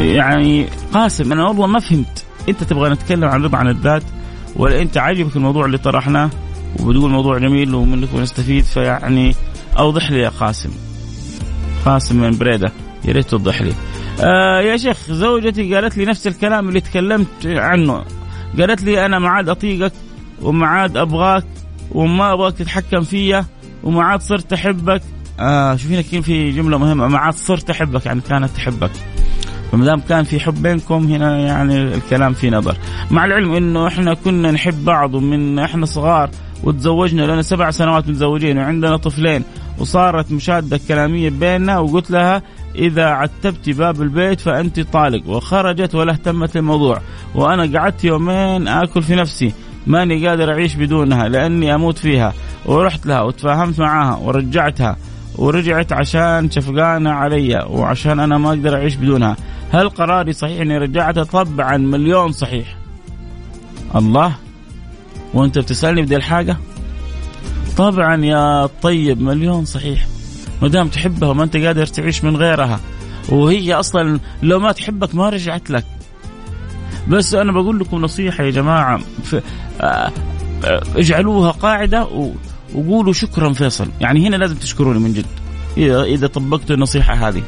يعني 0.01 0.67
قاسم 0.93 1.33
أنا 1.33 1.49
والله 1.49 1.67
ما 1.67 1.81
فهمت. 1.81 2.25
أنت 2.49 2.65
تبغى 2.65 2.91
نتكلم 2.91 3.25
عن 3.25 3.41
الرضا 3.41 3.59
عن 3.59 3.69
الذات 3.69 4.03
ولا 4.57 4.83
أنت 4.83 4.99
عاجبك 4.99 5.37
الموضوع 5.37 5.65
اللي 5.65 5.79
طرحناه؟ 5.79 6.31
وبتقول 6.81 7.11
موضوع 7.11 7.39
جميل 7.39 7.75
ومنك 7.75 8.15
نستفيد 8.15 8.65
فيعني 8.65 9.35
أوضح 9.79 10.11
لي 10.11 10.19
يا 10.19 10.29
قاسم. 10.29 10.71
قاسم 11.85 12.21
من 12.21 12.39
بريدة 12.39 12.73
يا 13.05 13.13
ريت 13.13 13.29
توضح 13.29 13.63
لي. 13.63 13.73
آه 14.21 14.61
يا 14.61 14.77
شيخ 14.77 14.97
زوجتي 15.11 15.75
قالت 15.75 15.97
لي 15.97 16.05
نفس 16.05 16.27
الكلام 16.27 16.69
اللي 16.69 16.81
تكلمت 16.81 17.47
عنه. 17.47 18.05
قالت 18.59 18.83
لي 18.83 19.07
أنا 19.07 19.19
ما 19.19 19.29
عاد 19.29 19.49
أطيقك 19.49 19.93
وما 20.43 20.67
عاد 20.67 20.97
أبغاك 20.97 21.45
وما 21.93 22.33
أبغاك 22.33 22.55
تتحكم 22.55 23.01
فيا 23.01 23.45
وما 23.85 24.03
عاد 24.03 24.23
صرت 24.23 24.53
أحبك. 24.53 25.03
آه 25.41 25.77
شوفينا 25.77 26.03
كيف 26.03 26.25
في 26.25 26.51
جملة 26.51 26.79
مهمة 26.79 27.09
ما 27.09 27.19
عاد 27.19 27.35
صرت 27.35 27.71
أحبك 27.71 28.07
يعني 28.07 28.21
كانت 28.29 28.51
تحبك. 28.51 28.91
فما 29.73 29.85
دام 29.85 30.01
كان 30.01 30.25
في 30.25 30.41
حب 30.41 30.63
بينكم 30.63 31.13
هنا 31.13 31.39
يعني 31.39 31.83
الكلام 31.95 32.33
في 32.33 32.51
نظر. 32.51 32.77
مع 33.11 33.25
العلم 33.25 33.53
إنه 33.53 33.87
إحنا 33.87 34.15
كنا 34.15 34.51
نحب 34.51 34.85
بعض 34.85 35.15
ومن 35.15 35.59
إحنا 35.59 35.87
صغار 35.87 36.31
وتزوجنا 36.65 37.23
لنا 37.23 37.43
سبع 37.43 37.71
سنوات 37.71 38.09
متزوجين 38.09 38.59
وعندنا 38.59 38.97
طفلين 38.97 39.45
وصارت 39.79 40.33
مشادة 40.33 40.81
كلامية 40.89 41.31
بيننا 41.31 41.79
وقلت 41.79 42.11
لها 42.11 42.43
إذا 42.75 43.05
عتبت 43.05 43.71
باب 43.71 44.03
البيت 44.03 44.41
فأنت 44.41 44.81
طالق. 44.81 45.29
وخرجت 45.29 45.95
ولا 45.95 46.13
اهتمت 46.13 46.57
الموضوع 46.57 47.01
وأنا 47.35 47.79
قعدت 47.79 48.05
يومين 48.05 48.69
آكل 48.69 49.03
في 49.03 49.15
نفسي 49.15 49.53
ماني 49.87 50.29
قادر 50.29 50.53
أعيش 50.53 50.75
بدونها 50.75 51.29
لأني 51.29 51.75
أموت 51.75 51.99
فيها. 51.99 52.33
ورحت 52.67 53.07
لها 53.07 53.21
وتفاهمت 53.23 53.81
معاها 53.81 54.17
ورجعتها. 54.17 54.97
ورجعت 55.41 55.93
عشان 55.93 56.51
شفقانة 56.51 57.11
علي 57.11 57.67
وعشان 57.71 58.21
أنا 58.21 58.39
ما 58.39 58.49
أقدر 58.49 58.77
أعيش 58.77 58.95
بدونها. 58.95 59.37
هل 59.73 59.89
قراري 59.89 60.33
صحيح 60.33 60.61
أني 60.61 60.79
رجعتها 60.79 61.25
طبعا 61.25 61.77
مليون 61.77 62.33
صحيح؟ 62.33 62.77
الله 63.95 64.33
وأنت 65.35 65.59
بتسألني 65.59 66.03
بدي 66.03 66.17
الحاجة 66.17 66.57
طبعا 67.77 68.25
يا 68.25 68.67
طيب 68.83 69.23
مليون 69.23 69.65
صحيح. 69.65 70.07
ما 70.63 70.69
دام 70.69 70.89
تحبها 70.89 71.29
وما 71.29 71.45
أنت 71.45 71.57
قادر 71.57 71.87
تعيش 71.87 72.25
من 72.25 72.37
غيرها 72.37 72.81
وهي 73.29 73.75
أصلا 73.75 74.21
لو 74.43 74.59
ما 74.59 74.73
تحبك 74.73 75.15
ما 75.15 75.29
رجعت 75.31 75.71
لك. 75.71 75.85
بس 77.09 77.35
أنا 77.35 77.53
بقول 77.53 77.79
لكم 77.79 77.97
نصيحة 77.97 78.45
يا 78.45 78.51
جماعة 78.51 79.01
آه، 79.81 80.13
آه، 80.65 80.83
اجعلوها 80.97 81.51
قاعدة 81.51 82.09
وقولوا 82.75 83.13
شكرا 83.13 83.53
فيصل. 83.53 83.89
يعني 84.01 84.29
هنا 84.29 84.37
لازم 84.37 84.55
تشكروني 84.55 84.99
من 84.99 85.13
جد. 85.13 85.27
اذا 86.07 86.27
طبقتوا 86.27 86.77
النصيحة 86.77 87.15
هذه. 87.15 87.43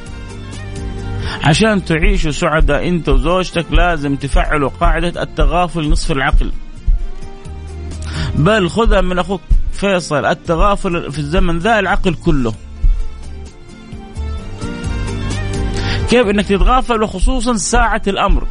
عشان 1.43 1.85
تعيشوا 1.85 2.31
سعداء 2.31 2.89
أنت 2.89 3.09
وزوجتك 3.09 3.67
لازم 3.73 4.17
تفعلوا 4.17 4.71
قاعدة 4.81 5.23
التغافل 5.23 5.91
نصف 5.91 6.13
العقل. 6.13 6.53
بل 8.35 8.71
خذها 8.71 9.01
من 9.01 9.19
أخوك. 9.19 9.41
فيصل 9.73 10.25
التغافل 10.25 11.13
في 11.13 11.19
الزمن 11.19 11.59
ذا 11.59 11.79
العقل 11.79 12.15
كله. 12.15 12.55
كيف 16.11 16.27
إنك 16.27 16.47
تتغافل 16.47 17.03
وخصوصا 17.03 17.57
ساعة 17.57 18.03
الأمر؟ 18.07 18.47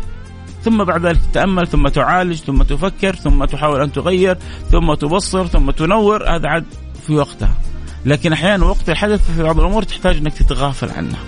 ثم 0.64 0.84
بعد 0.84 1.06
ذلك 1.06 1.20
تتأمل 1.32 1.68
ثم 1.68 1.88
تعالج 1.88 2.38
ثم 2.38 2.64
تفكر 2.64 3.16
ثم 3.16 3.46
تحاول 3.46 3.82
أن 3.82 3.92
تغير 3.92 4.38
ثم 4.72 4.94
تبصر 4.94 5.48
ثم 5.48 5.72
تنور 5.72 6.36
هذا 6.36 6.48
عاد 6.48 6.66
في 7.08 7.16
وقتها. 7.16 7.58
لكن 8.06 8.34
أحيانا 8.34 8.66
وقت 8.66 8.90
الحدث 8.90 9.32
في 9.32 9.44
بعض 9.44 9.60
الأمور 9.60 9.84
تحتاج 9.84 10.18
إنك 10.18 10.34
تتغافل 10.34 10.90
عنها 10.92 11.20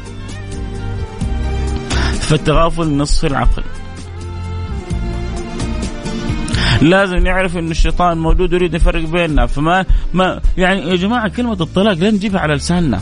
فالتغافل 2.19 2.97
نصف 2.97 3.25
العقل. 3.25 3.63
لازم 6.81 7.17
نعرف 7.17 7.57
إن 7.57 7.71
الشيطان 7.71 8.17
موجود 8.17 8.53
يريد 8.53 8.73
يفرق 8.73 9.05
بيننا. 9.05 9.45
فما 9.45 9.85
ما 10.13 10.41
يعني 10.57 10.81
يا 10.81 10.95
جماعة 10.95 11.27
كلمة 11.27 11.57
الطلاق 11.61 11.93
لا 11.93 12.11
نجيبها 12.11 12.39
على 12.39 12.53
لساننا. 12.53 13.01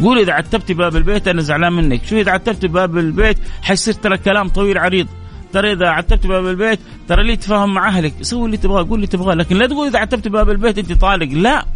قول 0.00 0.18
إذا 0.18 0.32
عتبت 0.32 0.72
باب 0.72 0.96
البيت 0.96 1.28
أنا 1.28 1.42
زعلان 1.42 1.72
منك. 1.72 2.04
شو 2.04 2.16
إذا 2.16 2.32
عتبت 2.32 2.66
باب 2.66 2.98
البيت 2.98 3.38
حيصير 3.62 3.94
ترى 3.94 4.18
كلام 4.18 4.48
طويل 4.48 4.78
عريض. 4.78 5.06
ترى 5.52 5.72
إذا 5.72 5.88
عتبت 5.88 6.26
باب 6.26 6.46
البيت 6.46 6.78
ترى 7.08 7.22
لي 7.22 7.36
تفاهم 7.36 7.74
مع 7.74 7.88
أهلك. 7.88 8.14
سوي 8.22 8.46
اللي 8.46 8.56
تبغاه 8.56 8.82
قول 8.82 8.94
اللي 8.94 9.06
تبغاه. 9.06 9.34
لكن 9.34 9.56
لا 9.56 9.66
تقول 9.66 9.86
إذا 9.86 9.98
عتبت 9.98 10.28
باب 10.28 10.50
البيت 10.50 10.78
أنت 10.78 10.92
طالق. 10.92 11.32
لا. 11.32 11.66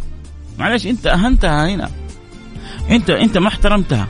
معلش 0.59 0.87
أنت 0.87 1.07
أهنتها 1.07 1.67
هنا. 1.69 1.89
أنت 2.89 3.09
أنت 3.09 3.37
ما 3.37 3.47
احترمتها. 3.47 4.07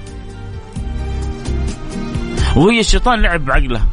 وهي 2.55 2.79
الشيطان 2.79 3.21
لعب 3.21 3.45
بعقلها. 3.45 3.87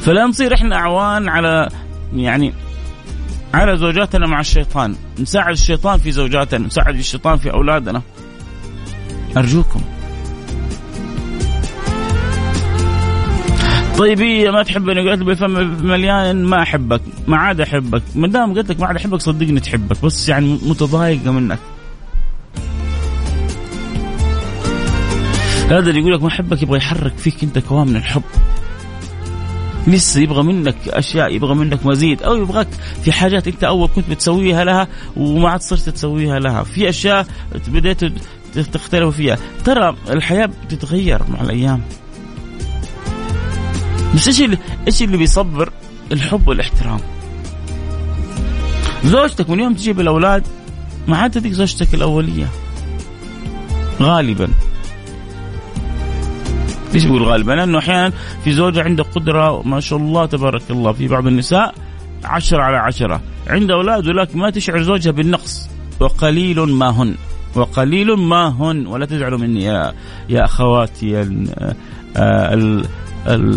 فلا 0.00 0.26
نصير 0.26 0.54
إحنا 0.54 0.76
أعوان 0.76 1.28
على 1.28 1.68
يعني 2.14 2.54
على 3.54 3.76
زوجاتنا 3.76 4.26
مع 4.26 4.40
الشيطان. 4.40 4.96
نساعد 5.20 5.52
الشيطان 5.52 5.98
في 5.98 6.10
زوجاتنا 6.10 6.66
نساعد 6.66 6.96
الشيطان 6.96 7.36
في 7.36 7.52
أولادنا. 7.52 8.02
أرجوكم. 9.38 9.80
طيب 13.98 14.20
هي 14.20 14.50
ما 14.50 14.62
تحبني 14.62 15.08
قالت 15.08 15.18
لي 15.18 15.24
بفم 15.24 15.50
مليان 15.86 16.44
ما 16.44 16.62
أحبك 16.62 17.00
ما 17.26 17.36
عاد 17.36 17.60
أحبك. 17.60 18.02
ما 18.14 18.28
دام 18.28 18.54
قلت 18.54 18.70
لك 18.70 18.80
ما 18.80 18.86
عاد 18.86 18.96
أحبك 18.96 19.20
صدقني 19.20 19.60
تحبك 19.60 20.04
بس 20.04 20.28
يعني 20.28 20.58
متضايقه 20.62 21.30
منك. 21.30 21.58
هذا 25.70 25.90
اللي 25.90 26.00
يقول 26.00 26.12
لك 26.12 26.22
ما 26.22 26.28
أحبك 26.28 26.62
يبغى 26.62 26.78
يحرك 26.78 27.18
فيك 27.18 27.44
أنت 27.44 27.58
كوام 27.58 27.88
من 27.88 27.96
الحب. 27.96 28.22
لسه 29.86 30.20
يبغى 30.20 30.42
منك 30.42 30.76
أشياء 30.88 31.34
يبغى 31.34 31.54
منك 31.54 31.86
مزيد 31.86 32.22
أو 32.22 32.36
يبغاك 32.36 32.68
في 33.02 33.12
حاجات 33.12 33.48
أنت 33.48 33.64
أول 33.64 33.88
كنت 33.96 34.10
بتسويها 34.10 34.64
لها 34.64 34.88
وما 35.16 35.48
عاد 35.48 35.60
صرت 35.60 35.88
تسويها 35.88 36.38
لها. 36.38 36.62
في 36.62 36.88
أشياء 36.88 37.26
بديت 37.68 38.00
تختلفوا 38.54 39.10
فيها. 39.10 39.38
ترى 39.64 39.96
الحياة 40.10 40.46
بتتغير 40.46 41.22
مع 41.28 41.40
الأيام. 41.40 41.82
بس 44.14 44.28
إيش 44.28 44.40
اللي 44.40 44.58
إيش 44.86 45.02
اللي 45.02 45.16
بيصبر؟ 45.16 45.72
الحب 46.12 46.48
والاحترام. 46.48 47.00
زوجتك 49.04 49.50
من 49.50 49.60
يوم 49.60 49.74
تجيب 49.74 50.00
الاولاد 50.00 50.46
ما 51.08 51.16
عاد 51.16 51.30
تديك 51.30 51.52
زوجتك 51.52 51.94
الأولية. 51.94 52.46
غالبا. 54.00 54.48
ليش 56.94 57.04
بقول 57.04 57.22
غالبا؟ 57.22 57.52
لأنه 57.52 57.78
أحيانا 57.78 58.12
في 58.44 58.52
زوجة 58.52 58.82
عندها 58.82 59.04
قدرة 59.04 59.62
ما 59.62 59.80
شاء 59.80 59.98
الله 59.98 60.26
تبارك 60.26 60.62
الله 60.70 60.92
في 60.92 61.08
بعض 61.08 61.26
النساء 61.26 61.74
عشرة 62.24 62.62
على 62.62 62.76
عشرة. 62.76 63.20
عند 63.46 63.70
أولاد 63.70 64.06
ولكن 64.06 64.38
ما 64.38 64.50
تشعر 64.50 64.82
زوجها 64.82 65.12
بالنقص 65.12 65.68
وقليل 66.00 66.60
ما 66.60 66.90
هن. 66.90 67.14
وقليل 67.54 68.12
ما 68.12 68.48
هن 68.48 68.86
ولا 68.86 69.06
تزعلوا 69.06 69.38
مني 69.38 69.64
يا 69.64 69.92
يا 70.28 70.44
أخواتي 70.44 71.22
ال 72.16 72.84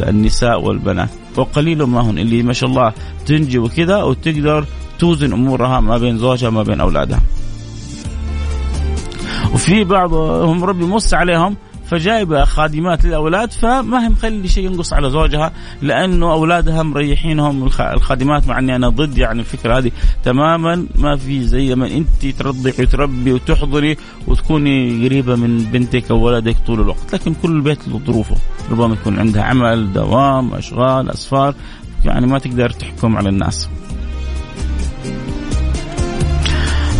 النساء 0.09 0.61
والبنات. 0.61 1.09
وقليل 1.37 1.83
ما 1.83 2.01
هن 2.01 2.17
اللي 2.17 2.43
ما 2.43 2.53
شاء 2.53 2.69
الله 2.69 2.93
تنجي 3.25 3.59
وكذا 3.59 4.03
وتقدر 4.03 4.65
توزن 4.99 5.33
أمورها 5.33 5.79
ما 5.79 5.97
بين 5.97 6.17
زوجها 6.17 6.49
ما 6.49 6.63
بين 6.63 6.81
أولادها. 6.81 7.21
وفي 9.53 9.83
بعضهم 9.83 10.63
ربي 10.63 10.85
موسع 10.85 11.17
عليهم 11.17 11.55
فجايبة 11.91 12.45
خادمات 12.45 13.05
للأولاد 13.05 13.51
فما 13.51 14.05
هي 14.05 14.09
مخلي 14.09 14.47
شيء 14.47 14.65
ينقص 14.65 14.93
على 14.93 15.09
زوجها 15.09 15.51
لأنه 15.81 16.31
أولادها 16.31 16.83
مريحينهم 16.83 17.63
الخادمات 17.79 18.47
مع 18.47 18.59
إني 18.59 18.75
أنا 18.75 18.89
ضد 18.89 19.17
يعني 19.17 19.39
الفكرة 19.39 19.77
هذه 19.77 19.91
تماما. 20.23 20.87
ما 20.95 21.17
في 21.17 21.43
زي 21.43 21.75
ما 21.75 21.87
انت 21.87 22.25
ترضعي 22.25 22.73
وتربي 22.79 23.33
وتحضري 23.33 23.97
وتكوني 24.27 25.05
قريبة 25.05 25.35
من 25.35 25.57
بنتك 25.57 26.11
أو 26.11 26.21
ولدك 26.21 26.55
طول 26.67 26.81
الوقت. 26.81 27.13
لكن 27.13 27.33
كل 27.33 27.61
بيت 27.61 27.87
له 27.87 27.99
ظروفه. 27.99 28.35
ربما 28.71 28.93
يكون 28.93 29.19
عندها 29.19 29.43
عمل 29.43 29.93
دوام 29.93 30.53
أشغال 30.53 31.09
أسفار 31.09 31.55
يعني 32.05 32.27
ما 32.27 32.39
تقدر 32.39 32.69
تحكم 32.69 33.17
على 33.17 33.29
الناس. 33.29 33.69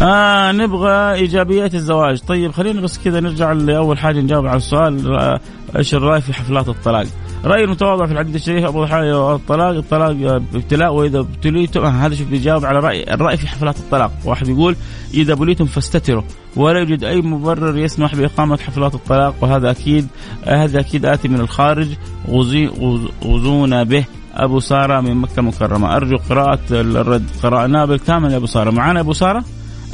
آه 0.01 0.51
نبغى 0.51 1.13
إيجابيات 1.13 1.75
الزواج. 1.75 2.19
طيب 2.19 2.51
خلينا 2.51 2.81
بس 2.81 2.99
كذا 3.03 3.19
نرجع 3.19 3.51
لأول 3.51 3.97
حاجة 3.97 4.19
نجاوب 4.19 4.45
على 4.45 4.57
السؤال. 4.57 5.15
آه، 5.15 5.39
إيش 5.77 5.95
الرأي 5.95 6.21
في 6.21 6.33
حفلات 6.33 6.69
الطلاق؟ 6.69 7.05
رأي 7.45 7.63
المتواضع 7.63 8.05
في 8.05 8.11
الحديث 8.11 8.35
الشريف 8.35 8.65
أبو 8.65 8.85
حاجة 8.85 9.35
الطلاق 9.35 9.75
الطلاق 9.75 10.41
ابتلاء 10.55 10.93
وإذا 10.93 11.19
ابتليتم 11.19 11.81
آه، 11.85 11.89
هذا 11.89 12.15
شوف 12.15 12.27
بيجاوب 12.27 12.65
على 12.65 12.79
راي 12.79 13.13
الرأي 13.13 13.37
في 13.37 13.47
حفلات 13.47 13.77
الطلاق. 13.77 14.11
واحد 14.25 14.47
يقول 14.47 14.75
إذا 15.13 15.33
بليتم 15.33 15.65
فاستتروا 15.65 16.23
ولا 16.55 16.79
يوجد 16.79 17.03
أي 17.03 17.21
مبرر 17.21 17.77
يسمح 17.77 18.15
بإقامة 18.15 18.57
حفلات 18.57 18.95
الطلاق 18.95 19.35
وهذا 19.41 19.71
أكيد 19.71 20.07
هذا 20.45 20.79
أكيد 20.79 21.05
آتي 21.05 21.27
من 21.27 21.39
الخارج. 21.39 21.87
غزونا 22.29 23.83
به. 23.83 24.05
أبو 24.33 24.59
سارة 24.59 25.01
من 25.01 25.15
مكة 25.15 25.39
المكرمة. 25.39 25.95
أرجو 25.95 26.17
قراءة 26.29 26.59
الرد. 26.71 27.25
قرأناه 27.43 27.85
بالكامل 27.85 28.31
يا 28.31 28.37
أبو 28.37 28.45
سارة. 28.45 28.71
معنا 28.71 28.99
أبو 28.99 29.13
سارة؟ 29.13 29.43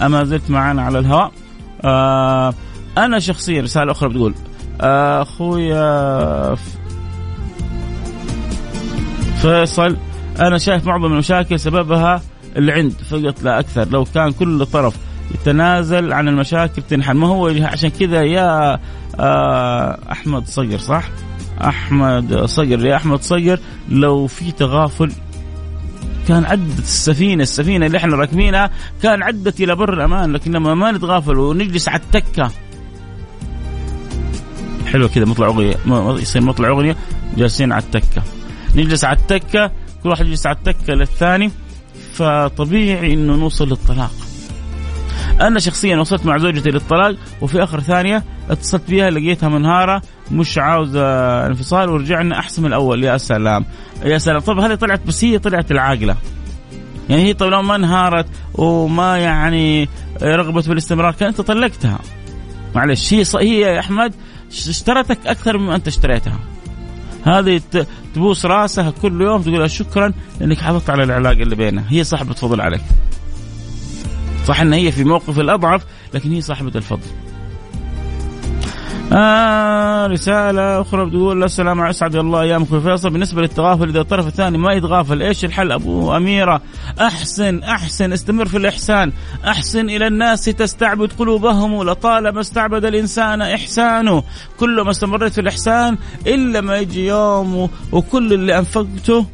أما 0.02 0.24
زلت 0.24 0.50
معنا 0.50 0.82
على 0.82 1.00
الهواء. 1.00 1.32
آه 1.84 2.54
أنا 2.98 3.20
شخصيا 3.20 3.62
رسالة 3.62 3.92
أخرى 3.92 4.10
بتقول 4.10 4.34
آه 4.82 5.22
أخويا 5.22 6.56
فيصل 9.42 9.98
أنا 10.40 10.58
شايف 10.58 10.88
معظم 10.88 11.06
المشاكل 11.06 11.60
سببها 11.60 12.22
العند 12.58 12.92
فقط 12.92 13.44
لا 13.44 13.60
أكثر. 13.60 13.88
لو 13.90 14.04
كان 14.04 14.32
كل 14.32 14.66
طرف 14.66 14.96
يتنازل 15.34 16.14
عن 16.14 16.28
المشاكل 16.28 16.82
تنحل. 16.82 17.14
ما 17.14 17.28
هو 17.28 17.48
عشان 17.62 17.90
كذا 17.90 18.22
يا 18.24 18.80
آه 19.20 20.00
أحمد 20.12 20.48
صقر 20.48 20.78
صح؟ 20.78 21.04
أحمد 21.62 22.46
صقر 22.46 22.86
يا 22.86 22.96
أحمد 22.96 23.22
صقر 23.22 23.60
لو 23.90 24.28
في 24.28 24.52
تغافل 24.52 25.12
كان 26.28 26.46
عدت 26.46 26.80
السفينة 26.80 27.44
السفينة 27.44 27.86
اللي 27.86 27.98
إحنا 27.98 28.16
راكبينها 28.16 28.72
كان 29.04 29.24
عدت 29.24 29.62
إلى 29.62 29.76
بر 29.76 29.94
الأمان 29.94 30.34
لكن 30.34 30.52
لما 30.52 30.74
ما 30.74 30.92
نتغافل 30.92 31.38
ونجلس 31.38 31.88
على 31.88 32.02
التكة. 32.02 32.52
حلو 34.88 35.10
كذا 35.10 35.26
مطلع 35.26 35.48
أغنية 35.48 35.76
يصير 36.22 36.42
مطلع 36.42 36.70
أغنية 36.70 36.96
جالسين 37.38 37.72
على 37.72 37.84
التكة. 37.84 38.24
نجلس 38.76 39.06
على 39.06 39.18
التكة 39.18 39.72
كل 40.04 40.10
واحد 40.10 40.26
يجلس 40.26 40.48
على 40.48 40.58
التكة 40.58 40.94
للثاني 40.94 41.52
فطبيعي 42.14 43.14
إنه 43.14 43.36
نوصل 43.36 43.70
للطلاق. 43.70 44.12
أنا 45.42 45.60
شخصيا 45.60 45.98
وصلت 45.98 46.26
مع 46.26 46.38
زوجتي 46.38 46.70
للطلاق 46.70 47.16
وفي 47.42 47.64
آخر 47.64 47.80
ثانية 47.80 48.24
اتصلت 48.50 48.90
بها 48.90 49.10
لقيتها 49.10 49.50
منهارة 49.50 50.02
مش 50.32 50.58
عاوزة 50.58 51.02
انفصال 51.48 51.90
ورجعنا 51.90 52.40
أحسن 52.40 52.62
من 52.62 52.68
الأول. 52.68 53.04
يا 53.04 53.18
سلام 53.18 53.66
يا 54.04 54.18
سلام. 54.18 54.40
طب 54.40 54.60
هذه 54.60 54.76
طلعت 54.76 55.02
بس 55.08 55.24
هي 55.24 55.40
طلعت 55.40 55.72
العاقلة. 55.72 56.16
يعني 57.10 57.24
هي 57.24 57.34
طب 57.34 57.48
لو 57.48 57.62
ما 57.62 57.76
انهارت 57.76 58.26
وما 58.54 59.18
يعني 59.18 59.90
رغبت 60.24 60.70
بالاستمرار 60.70 61.14
كانت 61.14 61.42
طلقتها. 61.42 62.00
معلش 62.76 63.14
هي 63.14 63.24
هي 63.36 63.60
يا 63.60 63.80
أحمد 63.80 64.14
اشترتك 64.52 65.28
أكثر 65.28 65.58
مما 65.58 65.76
أنت 65.76 65.88
اشتريتها. 65.88 66.40
هذه 67.24 67.62
تبوس 68.14 68.46
راسها 68.46 68.94
كل 69.02 69.22
يوم 69.22 69.42
تقول 69.42 69.72
شكرا 69.72 70.14
لأنك 70.40 70.58
حافظت 70.58 70.90
على 70.90 71.04
العلاقة 71.04 71.44
اللي 71.44 71.56
بيننا 71.56 71.84
هي 71.90 72.04
صاحبة 72.04 72.34
فضل 72.34 72.62
عليك. 72.62 72.82
صح 74.48 74.62
إن 74.62 74.74
هي 74.74 74.92
في 74.92 75.04
موقف 75.04 75.40
الأضعف 75.40 75.86
لكن 76.14 76.32
هي 76.32 76.42
صاحبة 76.42 76.72
الفضل. 76.76 77.08
آه 79.14 80.08
رسالة 80.08 80.82
أخرى 80.82 81.06
بتقول 81.06 81.44
السلام 81.44 81.82
عليكم 81.82 81.90
أسعد 81.90 82.16
الله 82.16 82.42
أيامكم 82.42 82.82
فيصل. 82.82 83.10
بالنسبة 83.10 83.42
للتغافل 83.42 83.90
إذا 83.90 84.02
الطرف 84.02 84.28
الثاني 84.28 84.58
ما 84.58 84.74
يتغافل 84.74 85.22
إيش 85.22 85.46
الحل؟ 85.46 85.72
أبو 85.72 86.16
أميرة 86.16 86.62
أحسن 87.02 87.64
أحسن 87.64 88.14
استمر 88.14 88.46
في 88.46 88.58
الإحسان. 88.58 89.12
أحسن 89.48 89.90
إلى 89.90 90.08
الناس 90.08 90.46
تستعبد 90.46 91.12
قلوبهم 91.20 91.84
لطالما 91.84 92.40
استعبد 92.42 92.86
الإنسان 92.86 93.42
إحسانه. 93.42 94.24
كل 94.60 94.82
ما 94.82 94.92
استمريت 94.92 95.34
في 95.34 95.42
الإحسان 95.42 95.98
إلا 96.28 96.62
ما 96.62 96.78
يجي 96.78 97.08
يوم 97.08 97.70
وكل 97.92 98.34
اللي 98.34 98.58
أنفقته 98.58 99.26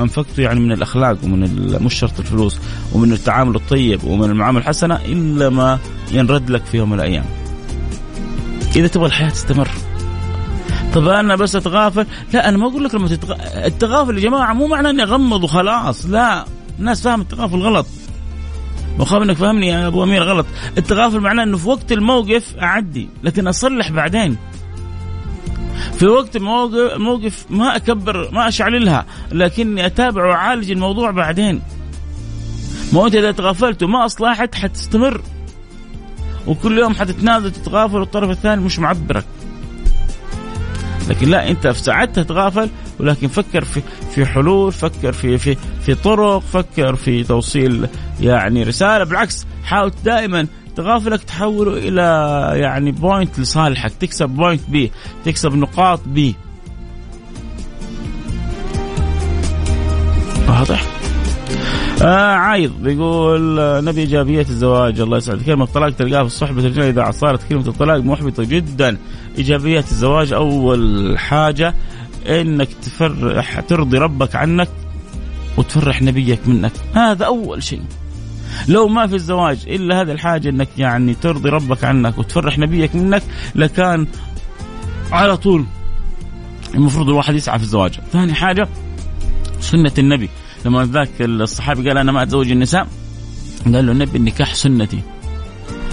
انفقته 0.00 0.40
يعني 0.42 0.60
من 0.60 0.72
الأخلاق 0.72 1.18
ومن 1.24 1.72
مش 1.82 1.94
شرط 1.94 2.18
الفلوس 2.18 2.58
ومن 2.92 3.12
التعامل 3.12 3.56
الطيب 3.56 4.04
ومن 4.04 4.30
المعامله 4.30 4.60
الحسنة 4.60 4.96
إلا 4.96 5.48
ما 5.48 5.78
ينرد 6.12 6.50
لك 6.50 6.64
في 6.64 6.76
يوم 6.76 6.90
من 6.90 6.96
الأيام. 6.96 7.24
إذا 8.76 8.86
تبغى 8.86 9.06
الحياة 9.06 9.30
تستمر. 9.30 9.68
طب 10.94 11.08
أنا 11.08 11.36
بس 11.36 11.56
أتغافل، 11.56 12.06
لا 12.32 12.48
أنا 12.48 12.56
ما 12.56 12.66
أقول 12.66 12.84
لك 12.84 12.94
لما 12.94 13.08
تتغ... 13.08 13.34
التغافل 13.66 14.18
يا 14.18 14.22
جماعة 14.22 14.52
مو 14.52 14.66
معناه 14.66 14.90
إني 14.90 15.02
أغمض 15.02 15.44
وخلاص، 15.44 16.06
لا 16.06 16.44
الناس 16.78 17.02
فاهم 17.02 17.20
التغافل 17.20 17.56
غلط. 17.56 17.86
وخاف 18.98 19.22
إنك 19.22 19.36
فهمني 19.36 19.66
يا 19.66 19.86
أبو 19.86 20.04
أمير 20.04 20.22
غلط، 20.22 20.46
التغافل 20.78 21.20
معناه 21.20 21.42
إنه 21.42 21.56
في 21.56 21.68
وقت 21.68 21.92
الموقف 21.92 22.56
أعدي، 22.56 23.08
لكن 23.22 23.46
أصلح 23.46 23.90
بعدين. 23.90 24.36
في 25.98 26.06
وقت 26.06 26.36
موقف 26.96 27.46
ما 27.50 27.76
أكبر 27.76 28.30
ما 28.32 28.48
اشعللها 28.48 29.06
لكني 29.32 29.86
أتابع 29.86 30.26
وأعالج 30.26 30.70
الموضوع 30.70 31.10
بعدين. 31.10 31.62
ما 32.92 33.06
أنت 33.06 33.14
إذا 33.14 33.32
تغافلت 33.32 33.82
وما 33.82 34.04
أصلحت 34.04 34.54
حتستمر. 34.54 35.20
وكل 36.46 36.78
يوم 36.78 36.94
حتتنازل 36.94 37.52
تتغافل 37.52 37.96
والطرف 37.96 38.30
الثاني 38.30 38.64
مش 38.64 38.78
معبرك. 38.78 39.24
لكن 41.08 41.28
لا 41.28 41.50
أنت 41.50 41.66
في 41.66 41.82
ساعتها 41.82 42.22
تغافل 42.22 42.70
ولكن 43.00 43.28
فكر 43.28 43.64
في 43.64 43.82
في 44.14 44.26
حلول 44.26 44.72
فكر 44.72 45.12
في 45.12 45.38
في 45.38 45.56
في 45.86 45.94
طرق 45.94 46.38
فكر 46.38 46.96
في 46.96 47.24
توصيل 47.24 47.88
يعني 48.20 48.62
رسالة. 48.62 49.04
بالعكس 49.04 49.46
حاول 49.64 49.92
دائما 50.04 50.46
تغافلك 50.78 51.22
تحوله 51.22 51.76
إلى 51.76 52.02
يعني 52.60 52.92
point 52.92 53.40
لصالحك. 53.40 53.92
تكسب 53.92 54.28
point 54.28 54.70
بي 54.70 54.90
تكسب 55.24 55.54
نقاط 55.54 56.00
بي 56.06 56.34
واضح؟ 60.48 60.86
آه 62.02 62.34
عايض 62.34 62.72
بيقول 62.82 63.58
آه 63.58 63.80
نبي 63.80 64.00
ايجابيه 64.00 64.40
الزواج. 64.40 65.00
الله 65.00 65.16
يسعدك. 65.16 65.44
كلمة 65.44 65.64
الطلاق 65.64 65.90
تلقاها 65.90 66.20
في 66.20 66.26
الصحبة 66.26 66.60
الرجال 66.60 66.84
إذا 66.84 67.10
صارت 67.10 67.48
كلمة 67.48 67.68
الطلاق 67.68 67.96
محبطة 67.96 68.44
جدا. 68.44 68.96
إيجابيات 69.38 69.90
الزواج 69.90 70.32
أول 70.32 71.14
حاجة 71.18 71.74
إنك 72.28 72.68
تفرح 72.82 73.60
ترضي 73.60 73.98
ربك 73.98 74.36
عنك 74.36 74.68
وتفرح 75.56 76.02
نبيك 76.02 76.48
منك. 76.48 76.72
هذا 76.94 77.24
أول 77.24 77.62
شيء. 77.62 77.82
لو 78.68 78.88
ما 78.88 79.06
في 79.06 79.14
الزواج 79.14 79.58
إلا 79.66 80.00
هذه 80.00 80.12
الحاجة 80.12 80.48
إنك 80.48 80.68
يعني 80.78 81.14
ترضي 81.14 81.48
ربك 81.48 81.84
عنك 81.84 82.18
وتفرح 82.18 82.58
نبيك 82.58 82.94
منك 82.94 83.22
لكان 83.54 84.06
على 85.12 85.36
طول 85.36 85.64
المفروض 86.74 87.08
الواحد 87.08 87.34
يسعى 87.34 87.58
في 87.58 87.64
الزواج. 87.64 88.00
ثاني 88.12 88.34
حاجة 88.34 88.68
سنة 89.60 89.92
النبي. 89.98 90.28
لما 90.64 90.84
ذاك 90.84 91.10
الصحابي 91.20 91.88
قال 91.88 91.98
أنا 91.98 92.12
ما 92.12 92.22
أتزوج 92.22 92.50
النساء 92.50 92.86
قال 93.64 93.86
له 93.86 93.92
النبي 93.92 94.18
النكاح 94.18 94.54
سنتي. 94.54 95.00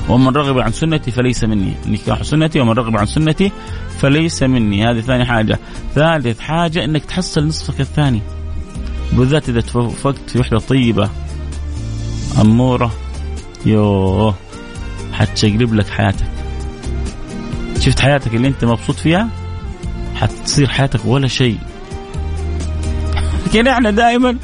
ومن 0.09 0.27
رغب 0.27 0.59
عن 0.59 0.71
سنتي 0.71 1.11
فليس 1.11 1.43
مني. 1.43 1.73
النكاح 1.85 2.23
سنتي 2.23 2.59
ومن 2.59 2.71
رغب 2.71 2.97
عن 2.97 3.05
سنتي 3.05 3.51
فليس 3.99 4.43
مني. 4.43 4.85
هذه 4.85 4.99
ثاني 5.01 5.25
حاجة. 5.25 5.59
ثالث 5.95 6.39
حاجة 6.39 6.83
إنك 6.83 7.05
تحصل 7.05 7.47
نصفك 7.47 7.81
الثاني. 7.81 8.21
بالذات 9.13 9.49
إذا 9.49 9.61
توفقت 9.61 10.29
في 10.29 10.39
وحدة 10.39 10.59
طيبة. 10.59 11.09
أمورة. 12.41 12.91
يوه 13.65 14.35
حتشقلب 15.13 15.73
لك 15.73 15.89
حياتك. 15.89 16.25
شفت 17.79 17.99
حياتك 17.99 18.35
اللي 18.35 18.47
أنت 18.47 18.65
مبسوط 18.65 18.95
فيها؟ 18.95 19.29
حتصير 20.15 20.67
حياتك 20.67 21.05
ولا 21.05 21.27
شيء. 21.27 21.57
لكن 23.47 23.67
إحنا 23.73 23.91
دائما 23.91 24.37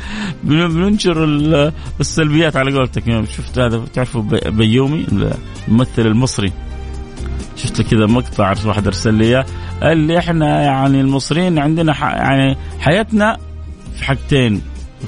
بننشر 0.44 1.24
السلبيات 2.00 2.56
على 2.56 2.78
قولتك. 2.78 3.26
شفت 3.26 3.60
هذا 3.60 3.86
تعرفوا 3.94 4.22
بيومي 4.46 5.06
الممثل 5.68 6.02
المصري. 6.02 6.52
شفت 7.56 7.82
كذا 7.82 8.06
مقطع 8.06 8.54
واحد 8.66 8.88
ارسل 8.88 9.14
لي 9.14 9.46
قال 9.82 9.98
لي 9.98 10.18
إحنا 10.18 10.64
يعني 10.64 11.02
المصريين 11.02 11.60
عندنا 11.60 11.94
يعني 12.00 12.58
حياتنا 12.80 13.38
في 13.96 14.06
حاجتين. 14.06 14.62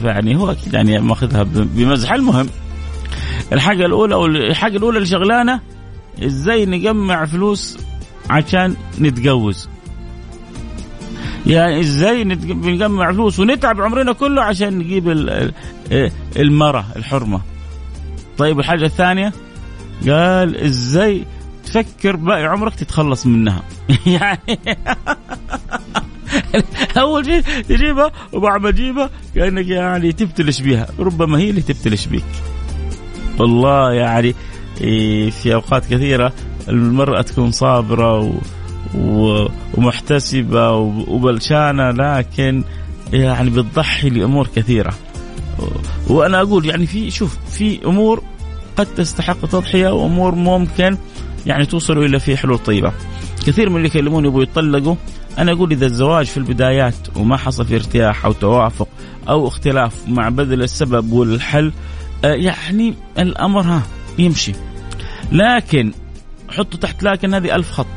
يعني 0.04 0.36
هو 0.36 0.52
أكيد 0.52 0.74
يعني 0.74 1.00
ماخذها 1.00 1.44
بمزح. 1.44 2.12
المهم 2.12 2.48
الحاجة 3.54 3.86
الأولى 3.86 4.16
أو 4.16 4.26
الحاجة 4.26 4.78
الأولى 4.78 4.98
اللي 4.98 5.10
شغلانه 5.10 5.60
إزاي 6.24 6.66
نجمع 6.66 7.26
فلوس 7.26 7.78
عشان 8.30 8.76
نتجوز. 9.02 9.70
يعني 11.46 11.80
إزاي 11.80 12.24
بنجمع 12.24 13.12
فلوس 13.12 13.40
ونتعب 13.40 13.82
عمرنا 13.82 14.14
كله 14.14 14.42
عشان 14.42 14.78
نجيب 14.78 15.10
المرة 16.38 16.86
الحرمة. 16.96 17.42
طيب 18.38 18.60
الحاجة 18.60 18.86
الثانية 18.86 19.34
قال 20.08 20.58
إزاي 20.58 21.26
تفكر 21.66 22.16
باقي 22.16 22.46
عمرك 22.46 22.76
تتخلص 22.76 23.26
منها. 23.26 23.64
يعني 24.06 24.60
أول 26.98 27.26
شيء 27.26 27.42
تجيبها 27.42 28.12
وبعد 28.34 28.62
ما 28.62 28.72
تجيبها 28.72 29.10
كأنك 29.36 29.68
يعني 29.68 30.12
تبتلش 30.12 30.62
بها 30.62 30.88
ربما 31.00 31.38
هي 31.38 31.50
اللي 31.50 31.62
تبتلش 31.62 32.06
بيك. 32.06 32.26
والله 33.40 33.92
يعني 33.94 34.36
إيه، 34.82 35.30
في 35.30 35.54
أوقات 35.54 35.86
كثيرة 35.86 36.34
المرأة 36.70 37.22
تكون 37.22 37.52
صابرة 37.52 38.40
و 38.96 39.48
ومحتسبة 39.74 40.72
وبلشانة 41.08 41.92
لكن 41.92 42.64
يعني 43.14 43.50
بتضحي 43.50 44.10
لأمور 44.10 44.48
كثيرة 44.56 44.94
وأنا 46.08 46.42
أقول 46.42 46.66
يعني 46.66 46.86
في 46.86 47.12
شوف 47.12 47.38
في 47.52 47.86
أمور 47.86 48.24
قد 48.78 48.86
تستحق 48.86 49.46
تضحية 49.46 49.90
وأمور 49.90 50.36
ممكن 50.36 50.98
يعني 51.46 51.66
توصلوا 51.66 52.06
إلى 52.06 52.20
في 52.20 52.38
حلول 52.38 52.58
طيبة. 52.58 52.92
كثير 53.46 53.70
من 53.70 53.76
اللي 53.76 53.88
يكلموني 53.88 54.28
يبغوا 54.28 54.44
يطلقوا 54.44 54.96
أنا 55.38 55.52
أقول 55.52 55.72
إذا 55.72 55.86
الزواج 55.86 56.26
في 56.26 56.38
البدايات 56.38 56.96
وما 57.16 57.38
حصل 57.38 57.66
في 57.66 57.76
ارتياح 57.76 58.26
أو 58.26 58.32
توافق 58.32 58.88
أو 59.30 59.48
اختلاف 59.48 59.94
مع 60.08 60.30
بذل 60.30 60.64
السبب 60.64 61.14
والحل 61.14 61.72
يعني 62.24 62.94
الأمر 63.20 63.62
ها 63.62 63.82
يمشي. 64.20 64.52
لكن 65.32 65.94
حطوا 66.50 66.80
تحت 66.80 67.04
لكن 67.04 67.34
هذه 67.34 67.56
ألف 67.56 67.72
خط. 67.72 67.88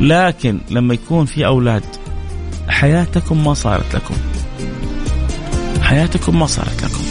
لكن 0.00 0.58
لما 0.70 0.94
يكون 0.94 1.26
في 1.26 1.46
أولاد 1.46 1.82
حياتكم 2.68 3.44
ما 3.44 3.54
صارت 3.54 3.94
لكم. 3.94 4.14
حياتكم 5.82 6.38
ما 6.38 6.46
صارت 6.46 6.82
لكم. 6.82 7.04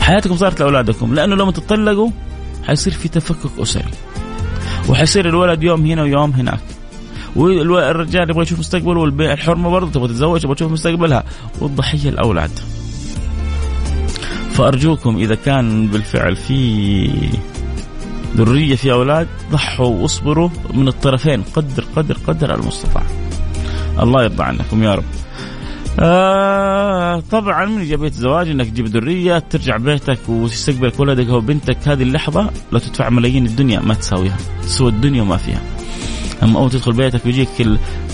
حياتكم 0.00 0.36
صارت 0.36 0.60
لأولادكم. 0.60 1.14
لأنه 1.14 1.36
لما 1.36 1.52
تطلقوا 1.52 2.10
حيصير 2.66 2.92
في 2.92 3.08
تفكك 3.08 3.50
أسري. 3.58 3.90
وحيصير 4.88 5.28
الولد 5.28 5.62
يوم 5.62 5.86
هنا 5.86 6.02
ويوم 6.02 6.30
هناك. 6.30 6.60
والرجال 7.36 8.30
يبغى 8.30 8.42
يشوف 8.42 8.58
مستقبله 8.58 9.00
والحرمه 9.00 9.70
برضه 9.70 9.90
تبغى 9.90 10.08
تتزوج 10.08 10.40
تبغى 10.40 10.54
تشوف 10.54 10.72
مستقبلها. 10.72 11.24
والضحية 11.60 12.08
الأولاد. 12.08 12.50
فأرجوكم 14.54 15.16
إذا 15.16 15.34
كان 15.34 15.86
بالفعل 15.86 16.36
في 16.36 17.10
ذرية 18.36 18.74
في 18.76 18.92
أولاد 18.92 19.28
ضحوا 19.52 19.86
واصبروا 19.86 20.48
من 20.74 20.88
الطرفين 20.88 21.42
قدر 21.42 21.84
قدر 21.96 22.16
قدر 22.26 22.54
المستطاع. 22.54 23.02
الله 24.00 24.22
يرضى 24.22 24.42
عنكم 24.42 24.82
يا 24.82 24.94
رب. 24.94 25.04
آه 26.00 27.22
طبعا 27.30 27.66
من 27.66 27.78
ايجابيه 27.78 28.08
الزواج 28.08 28.48
إنك 28.48 28.66
تجيب 28.66 28.86
ذرية 28.86 29.38
ترجع 29.38 29.76
بيتك 29.76 30.18
وتستقبلك 30.28 31.00
ولدك 31.00 31.28
أو 31.28 31.40
بنتك 31.40 31.88
هذه 31.88 32.02
اللحظة 32.02 32.50
لو 32.72 32.78
تدفع 32.78 33.08
ملايين 33.08 33.46
الدنيا 33.46 33.80
ما 33.80 33.94
تساويها 33.94 34.36
تسوى 34.62 34.88
الدنيا 34.88 35.22
وما 35.22 35.36
فيها 35.36 35.60
أما 36.42 36.58
أول 36.58 36.70
تدخل 36.70 36.92
بيتك 36.92 37.26
ويجيك 37.26 37.48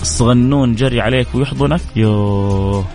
الصغنون 0.01 0.75
جري 0.75 1.01
عليك 1.01 1.27
ويحضنك 1.35 1.81
يوه 1.95 2.85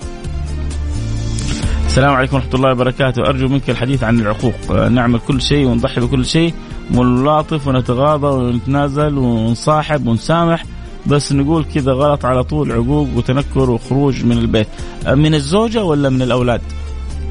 السلام 1.92 2.14
عليكم 2.14 2.36
ورحمة 2.36 2.54
الله 2.54 2.70
وبركاته. 2.72 3.22
أرجو 3.22 3.48
منك 3.48 3.70
الحديث 3.70 4.04
عن 4.04 4.20
العقوق. 4.20 4.72
نعمل 4.72 5.20
كل 5.28 5.42
شيء 5.42 5.66
ونضحي 5.66 6.00
بكل 6.00 6.26
شيء. 6.26 6.54
ونلاطف 6.94 7.66
ونتغاضى 7.66 8.26
ونتنازل 8.26 9.18
ونصاحب 9.18 10.06
ونسامح. 10.06 10.64
بس 11.06 11.32
نقول 11.32 11.64
كذا 11.64 11.92
غلط 11.92 12.24
على 12.24 12.44
طول 12.44 12.72
عقوق 12.72 13.08
وتنكر 13.16 13.70
وخروج 13.70 14.24
من 14.24 14.38
البيت. 14.38 14.66
من 15.06 15.34
الزوجة 15.34 15.84
ولا 15.84 16.08
من 16.08 16.22
الأولاد؟ 16.22 16.60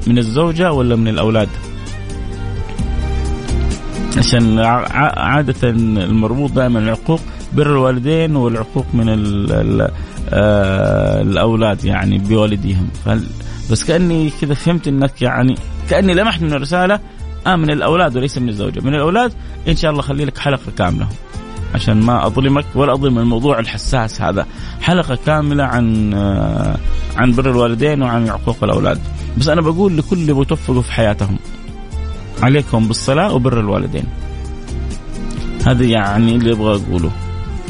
من 0.08 0.17
الزوجة 0.17 0.71
ولا 0.74 0.95
من 0.95 1.08
الأولاد؟ 1.08 1.50
عشان 4.17 4.60
عادة 5.17 5.69
المربوط 5.69 6.52
دائما 6.52 6.80
العقوق 6.80 7.19
بر 7.54 7.67
الوالدين 7.67 8.36
والعقوق 8.36 8.86
من 8.93 9.10
ال 9.10 9.52
ال 9.52 9.91
آه 10.30 11.21
الأولاد 11.21 11.86
يعني 11.86 12.17
بوالديهم. 12.17 12.88
بس 13.72 13.84
كأني 13.84 14.32
كذا 14.42 14.54
فهمت 14.54 14.88
أنك 14.88 15.22
يعني 15.22 15.56
كأني 15.90 16.14
لمحت 16.14 16.42
من 16.42 16.54
الرسالة 16.54 17.00
آه 17.48 17.56
من 17.56 17.70
الأولاد 17.70 18.18
وليس 18.18 18.38
من 18.38 18.50
الزوجة. 18.50 18.80
من 18.80 18.96
الأولاد 18.96 19.34
إن 19.68 19.76
شاء 19.76 19.92
الله 19.92 20.02
خلي 20.02 20.26
لك 20.26 20.38
حلقة 20.38 20.72
كاملة. 20.78 21.08
عشان 21.76 22.02
ما 22.02 22.26
أظلمك 22.26 22.66
ولا 22.76 22.94
أظلم 22.94 23.20
الموضوع 23.20 23.60
الحساس 23.60 24.22
هذا. 24.22 24.46
حلقة 24.82 25.18
كاملة 25.26 25.64
عن 25.64 26.14
آه، 26.14 26.78
عن 27.18 27.32
بر 27.32 27.50
الوالدين 27.50 28.02
وعن 28.02 28.30
عقوق 28.30 28.64
الأولاد. 28.64 29.00
بس 29.38 29.48
أنا 29.48 29.62
بقول 29.62 29.98
لكل 29.98 30.16
اللي 30.16 30.34
بتوفقوا 30.34 30.82
في 30.82 30.92
حياتهم 30.92 31.40
عليكم 32.42 32.88
بالصلاة 32.88 33.34
وبر 33.34 33.60
الوالدين. 33.60 34.06
هذا 35.66 35.84
يعني 35.84 36.36
اللي 36.36 36.52
أبغى 36.52 36.76
اقوله 36.76 37.12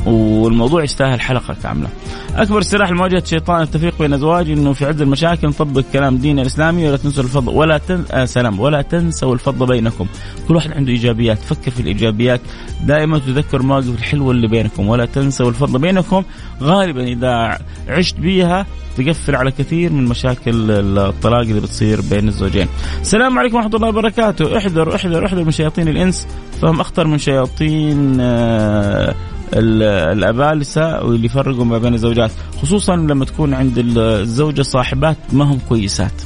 والموضوع 0.06 0.84
يستاهل 0.84 1.22
حلقة 1.22 1.56
كاملة. 1.64 1.90
أكبر 2.36 2.62
سلاح 2.62 2.91
لمواجهه 2.91 3.24
شيطان 3.26 3.62
التفريق 3.62 4.00
بين 4.00 4.13
الازواج 4.13 4.52
إنه 4.52 4.74
في 4.74 4.86
عز 4.86 5.02
المشاكل 5.02 5.48
نطبق 5.48 5.84
كلام 5.94 6.17
دين 6.17 6.39
الإسلامي 6.39 6.88
ولا 6.88 6.98
تنسوا 6.98 7.24
الفضل 7.24 7.54
ولا 7.54 7.78
تن... 7.78 8.04
آه 8.12 8.26
سلام 8.26 8.60
ولا 8.60 8.82
تنسوا 8.82 9.34
الفضل 9.34 9.67
بينكم، 9.67 10.08
كل 10.48 10.56
واحد 10.56 10.72
عنده 10.72 10.91
إيجابيات، 10.91 11.39
فكر 11.39 11.72
في 11.72 11.80
الإيجابيات، 11.80 12.41
دائما 12.84 13.20
تذكر 13.20 13.62
المواقف 13.62 13.89
الحلوة 13.89 14.32
اللي 14.32 14.48
بينكم 14.48 14.88
ولا 14.88 15.06
تنسوا 15.06 15.50
الفضل 15.50 15.80
بينكم، 15.80 16.24
غالبا 16.62 17.04
إذا 17.04 17.58
عشت 17.88 18.20
بيها 18.20 18.65
تقفل 18.98 19.36
على 19.36 19.52
كثير 19.52 19.94
من 19.94 20.06
مشاكل 20.06 20.72
الطلاق 20.72 21.41
اللي 21.41 21.60
بتصير 21.60 22.02
بين 22.02 22.28
الزوجين. 22.28 22.67
السلام 23.02 23.39
عليكم 23.39 23.56
ورحمة 23.56 23.76
الله 23.76 23.88
وبركاته، 23.88 24.58
احذر 24.58 24.96
احذر 24.96 25.26
احذر 25.26 25.44
من 25.44 25.52
شياطين 25.52 25.88
الإنس 25.88 26.28
فهم 26.62 26.80
أخطر 26.80 27.08
من 27.08 27.17
شياطين 27.17 28.17
آه 28.22 29.15
الأبالسة 29.54 31.04
واللي 31.04 31.26
يفرقوا 31.26 31.66
ما 31.66 31.78
بين 31.78 31.94
الزوجات 31.94 32.32
خصوصا 32.62 32.96
لما 32.96 33.26
تكون 33.26 33.54
عند 33.54 33.74
الزوجة 33.98 34.62
صاحبات 34.62 35.18
ما 35.34 35.44
هم 35.44 35.60
كويسات. 35.70 36.22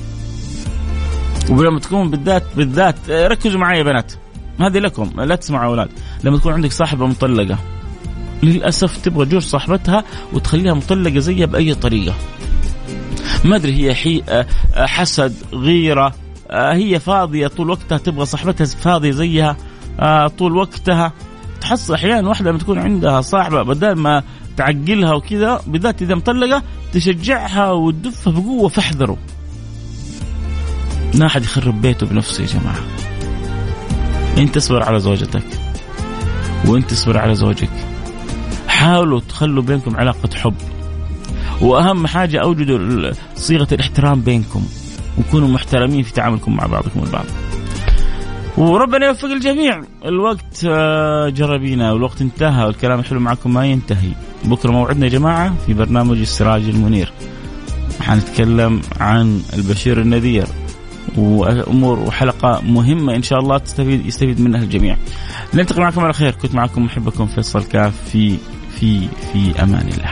ولما 1.50 1.80
تكون 1.80 2.10
بالذات 2.10 2.44
بالذات 2.58 3.10
ركزوا 3.10 3.60
معي 3.60 3.78
يا 3.78 3.84
بنات 3.84 4.14
هذه 4.60 4.80
لكم 4.80 5.22
لا 5.22 5.36
تسمعوا 5.36 5.66
أولاد. 5.66 5.90
لما 6.24 6.38
تكون 6.38 6.54
عندك 6.54 6.72
صاحبة 6.72 7.08
مطلقة 7.08 7.58
للأسف 8.44 8.98
تبغى 8.98 9.26
جور 9.26 9.40
صاحبتها 9.40 10.04
وتخليها 10.34 10.74
مطلقة 10.74 11.20
زيها 11.20 11.46
بأي 11.46 11.74
طريقة. 11.74 12.16
ما 13.46 13.56
أدري 13.56 13.74
هي 13.74 13.96
حي 13.96 14.24
حسد 14.76 15.34
غيرة 15.54 16.14
هي 16.52 17.00
فاضية 17.00 17.48
طول 17.48 17.70
وقتها 17.70 17.98
تبغى 17.98 18.26
صاحبتها 18.26 18.66
فاضية 18.66 19.12
زيها 19.12 19.58
طول 20.28 20.58
وقتها 20.58 21.14
تحصل 21.66 21.94
أحيانا 21.94 22.30
واحدة 22.30 22.50
لما 22.50 22.60
تكون 22.60 22.80
عندها 22.80 23.22
صاحبة 23.22 23.64
بدل 23.64 23.92
ما 23.92 24.24
تعقلها 24.58 25.14
وكذا 25.14 25.62
بالذات 25.68 26.02
إذا 26.02 26.16
مطلقه 26.16 26.64
تشجعها 26.94 27.72
وتدفها 27.72 28.34
بقوة 28.34 28.70
فاحذروا. 28.70 29.18
ما 31.16 31.28
حد 31.28 31.44
يخرب 31.44 31.82
بيته 31.82 32.06
بنفسه 32.06 32.44
يا 32.44 32.48
جماعة. 32.48 32.80
انت 34.38 34.56
تصبر 34.56 34.84
على 34.84 35.00
زوجتك 35.00 35.44
وانت 36.66 36.90
تصبر 36.90 37.18
على 37.18 37.36
زوجك. 37.36 37.70
حاولوا 38.68 39.20
تخلوا 39.20 39.64
بينكم 39.64 39.96
علاقة 39.98 40.30
حب. 40.36 40.56
وأهم 41.62 42.08
حاجة 42.08 42.42
أوجدوا 42.42 43.12
صيغة 43.36 43.68
الاحترام 43.72 44.22
بينكم 44.22 44.64
وكونوا 45.18 45.48
محترمين 45.48 46.04
في 46.04 46.14
تعاملكم 46.14 46.56
مع 46.56 46.66
بعضكم 46.66 47.04
البعض. 47.04 47.26
وربنا 48.58 49.06
يوفق 49.06 49.30
الجميع 49.30 49.82
الوقت 50.06 50.66
آه، 50.68 51.30
جرى 51.30 51.58
بينا 51.58 51.92
والوقت 51.92 52.22
انتهى 52.22 52.66
والكلام 52.66 53.00
الحلو 53.00 53.20
معكم 53.20 53.54
ما 53.54 53.66
ينتهي 53.66 54.12
بكرة 54.46 54.72
موعدنا 54.72 55.06
يا 55.06 55.12
جماعة 55.12 55.54
في 55.66 55.74
برنامج 55.74 56.18
السراج 56.18 56.64
المنير 56.64 57.12
حنتكلم 58.02 58.82
عن 59.00 59.42
البشير 59.54 60.02
النذير 60.02 60.48
وأمور 61.18 62.00
وحلقة 62.00 62.62
مهمة 62.62 63.16
إن 63.16 63.24
شاء 63.24 63.40
الله 63.40 63.58
تستفيد 63.58 64.06
يستفيد 64.06 64.42
منها 64.42 64.62
الجميع. 64.62 64.98
نلتقي 65.54 65.82
معكم 65.82 66.02
على 66.02 66.14
خير 66.14 66.32
كنت 66.32 66.56
معكم 66.56 66.86
محبكم 66.86 67.26
فيصل 67.26 67.64
كاف 67.64 67.94
في 68.12 68.38
في 68.80 69.08
في 69.34 69.64
أمان 69.64 69.88
الله. 69.88 70.12